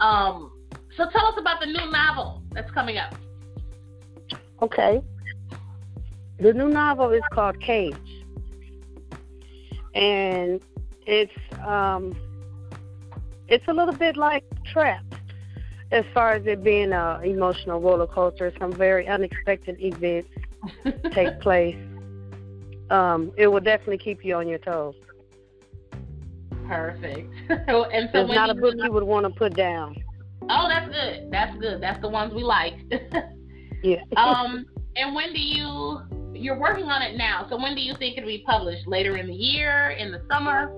Um, 0.00 0.52
so 0.96 1.08
tell 1.10 1.26
us 1.26 1.34
about 1.38 1.60
the 1.60 1.66
new 1.66 1.90
novel 1.90 2.42
that's 2.52 2.70
coming 2.72 2.98
up. 2.98 3.14
Okay. 4.62 5.02
The 6.40 6.52
new 6.52 6.68
novel 6.68 7.10
is 7.10 7.22
called 7.32 7.60
Cage. 7.60 7.94
And 9.94 10.60
it's 11.06 11.32
um 11.66 12.16
it's 13.48 13.66
a 13.68 13.72
little 13.72 13.94
bit 13.94 14.16
like 14.16 14.44
Trapped 14.72 15.14
as 15.90 16.04
far 16.12 16.32
as 16.32 16.46
it 16.46 16.62
being 16.62 16.92
an 16.92 17.24
emotional 17.24 17.80
roller 17.80 18.06
coaster. 18.06 18.52
Some 18.58 18.72
very 18.72 19.08
unexpected 19.08 19.76
events 19.80 20.28
take 21.14 21.40
place 21.40 21.78
um, 22.90 23.32
it 23.36 23.46
will 23.46 23.60
definitely 23.60 23.98
keep 23.98 24.24
you 24.24 24.34
on 24.36 24.48
your 24.48 24.58
toes. 24.58 24.94
Perfect. 26.66 27.32
and 27.48 28.10
so 28.12 28.20
it's 28.20 28.34
not 28.34 28.50
a 28.50 28.54
book 28.54 28.74
you 28.76 28.92
would 28.92 29.02
want 29.02 29.24
to 29.26 29.30
put 29.30 29.54
down. 29.54 29.96
Oh, 30.50 30.68
that's 30.68 30.90
good. 30.92 31.30
That's 31.30 31.56
good. 31.58 31.82
That's 31.82 32.00
the 32.00 32.08
ones 32.08 32.32
we 32.34 32.42
like. 32.42 32.74
yeah. 33.82 34.02
um, 34.16 34.66
and 34.96 35.14
when 35.14 35.32
do 35.32 35.40
you? 35.40 36.00
You're 36.34 36.58
working 36.58 36.84
on 36.84 37.02
it 37.02 37.16
now. 37.16 37.46
So 37.50 37.56
when 37.60 37.74
do 37.74 37.80
you 37.80 37.94
think 37.96 38.16
it'll 38.16 38.28
be 38.28 38.44
published? 38.46 38.86
Later 38.86 39.16
in 39.16 39.26
the 39.26 39.34
year? 39.34 39.90
In 39.90 40.12
the 40.12 40.22
summer? 40.30 40.72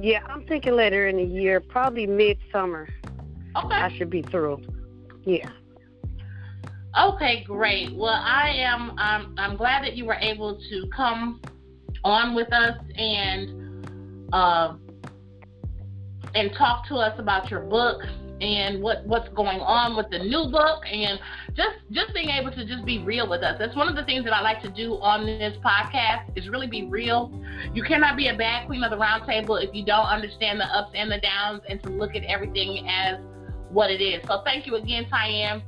Yeah, 0.00 0.20
I'm 0.26 0.46
thinking 0.46 0.76
later 0.76 1.08
in 1.08 1.16
the 1.16 1.24
year, 1.24 1.60
probably 1.60 2.06
midsummer. 2.06 2.88
Okay. 3.56 3.74
I 3.74 3.94
should 3.96 4.08
be 4.08 4.22
through. 4.22 4.62
Yeah. 5.24 5.50
Okay, 6.98 7.44
great. 7.44 7.94
Well, 7.94 8.14
I 8.14 8.50
am 8.56 8.92
I'm, 8.98 9.56
glad 9.56 9.84
that 9.84 9.96
you 9.96 10.04
were 10.04 10.14
able 10.14 10.58
to 10.58 10.90
come 10.94 11.40
on 12.02 12.34
with 12.34 12.52
us 12.52 12.76
and 12.96 14.28
uh, 14.32 14.74
and 16.34 16.50
talk 16.58 16.88
to 16.88 16.96
us 16.96 17.18
about 17.18 17.50
your 17.50 17.60
book 17.60 18.02
and 18.40 18.82
what 18.82 19.06
what's 19.06 19.28
going 19.34 19.60
on 19.60 19.96
with 19.96 20.10
the 20.10 20.18
new 20.18 20.50
book 20.50 20.82
and 20.90 21.20
just 21.54 21.76
just 21.92 22.12
being 22.12 22.30
able 22.30 22.50
to 22.50 22.64
just 22.64 22.84
be 22.84 22.98
real 22.98 23.28
with 23.28 23.42
us. 23.42 23.56
That's 23.58 23.76
one 23.76 23.88
of 23.88 23.94
the 23.94 24.04
things 24.04 24.24
that 24.24 24.32
I 24.32 24.40
like 24.40 24.60
to 24.62 24.70
do 24.70 24.94
on 24.94 25.26
this 25.26 25.56
podcast 25.64 26.36
is 26.36 26.48
really 26.48 26.66
be 26.66 26.86
real. 26.86 27.32
You 27.72 27.84
cannot 27.84 28.16
be 28.16 28.28
a 28.28 28.36
bad 28.36 28.66
queen 28.66 28.82
of 28.82 28.90
the 28.90 28.98
round 28.98 29.28
table 29.28 29.56
if 29.56 29.72
you 29.72 29.84
don't 29.84 30.06
understand 30.06 30.58
the 30.58 30.64
ups 30.64 30.90
and 30.94 31.10
the 31.10 31.20
downs 31.20 31.62
and 31.68 31.80
to 31.84 31.90
look 31.90 32.16
at 32.16 32.24
everything 32.24 32.88
as 32.88 33.20
what 33.70 33.90
it 33.90 34.02
is. 34.02 34.26
So 34.26 34.42
thank 34.44 34.66
you 34.66 34.74
again, 34.76 35.06
Tyann, 35.12 35.62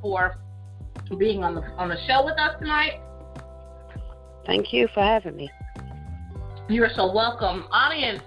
for 1.09 1.17
being 1.17 1.43
on 1.43 1.55
the 1.55 1.63
on 1.77 1.89
the 1.89 1.99
show 2.07 2.25
with 2.25 2.39
us 2.39 2.57
tonight. 2.59 3.01
Thank 4.47 4.73
you 4.73 4.89
for 4.93 5.03
having 5.03 5.37
me. 5.37 5.51
You're 6.69 6.91
so 6.95 7.13
welcome. 7.13 7.67
Audience, 7.71 8.23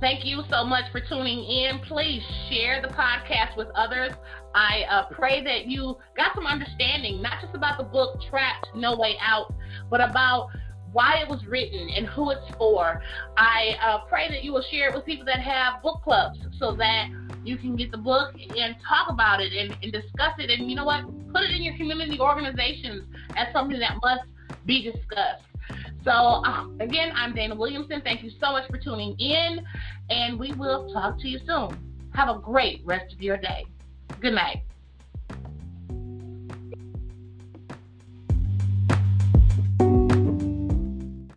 thank 0.00 0.24
you 0.24 0.42
so 0.50 0.64
much 0.64 0.90
for 0.92 1.00
tuning 1.00 1.38
in. 1.44 1.78
Please 1.86 2.22
share 2.50 2.82
the 2.82 2.88
podcast 2.88 3.56
with 3.56 3.68
others. 3.74 4.12
I 4.54 4.82
uh, 4.90 5.06
pray 5.12 5.44
that 5.44 5.66
you 5.66 5.96
got 6.16 6.34
some 6.34 6.46
understanding, 6.46 7.22
not 7.22 7.42
just 7.42 7.54
about 7.54 7.78
the 7.78 7.84
book 7.84 8.18
Trapped 8.28 8.68
No 8.74 8.96
Way 8.96 9.16
Out, 9.20 9.52
but 9.90 10.00
about 10.00 10.48
why 10.96 11.18
it 11.18 11.28
was 11.28 11.44
written 11.46 11.90
and 11.94 12.06
who 12.06 12.30
it's 12.30 12.48
for. 12.56 13.02
I 13.36 13.76
uh, 13.84 13.98
pray 14.08 14.30
that 14.30 14.42
you 14.42 14.54
will 14.54 14.64
share 14.70 14.88
it 14.88 14.94
with 14.94 15.04
people 15.04 15.26
that 15.26 15.40
have 15.40 15.82
book 15.82 16.00
clubs 16.02 16.38
so 16.58 16.74
that 16.76 17.08
you 17.44 17.58
can 17.58 17.76
get 17.76 17.90
the 17.90 17.98
book 17.98 18.32
and 18.34 18.74
talk 18.88 19.10
about 19.10 19.42
it 19.42 19.52
and, 19.52 19.76
and 19.82 19.92
discuss 19.92 20.32
it. 20.38 20.48
And 20.48 20.70
you 20.70 20.74
know 20.74 20.86
what? 20.86 21.04
Put 21.34 21.42
it 21.42 21.50
in 21.50 21.62
your 21.62 21.76
community 21.76 22.18
organizations 22.18 23.04
as 23.36 23.52
something 23.52 23.78
that 23.78 23.98
must 24.02 24.22
be 24.64 24.90
discussed. 24.90 25.44
So, 26.02 26.10
uh, 26.10 26.64
again, 26.80 27.12
I'm 27.14 27.34
Dana 27.34 27.54
Williamson. 27.54 28.00
Thank 28.02 28.22
you 28.22 28.30
so 28.40 28.52
much 28.52 28.66
for 28.70 28.78
tuning 28.78 29.20
in, 29.20 29.60
and 30.08 30.40
we 30.40 30.54
will 30.54 30.90
talk 30.94 31.20
to 31.20 31.28
you 31.28 31.40
soon. 31.46 31.76
Have 32.14 32.34
a 32.34 32.38
great 32.38 32.80
rest 32.86 33.12
of 33.12 33.20
your 33.20 33.36
day. 33.36 33.66
Good 34.22 34.32
night. 34.32 34.65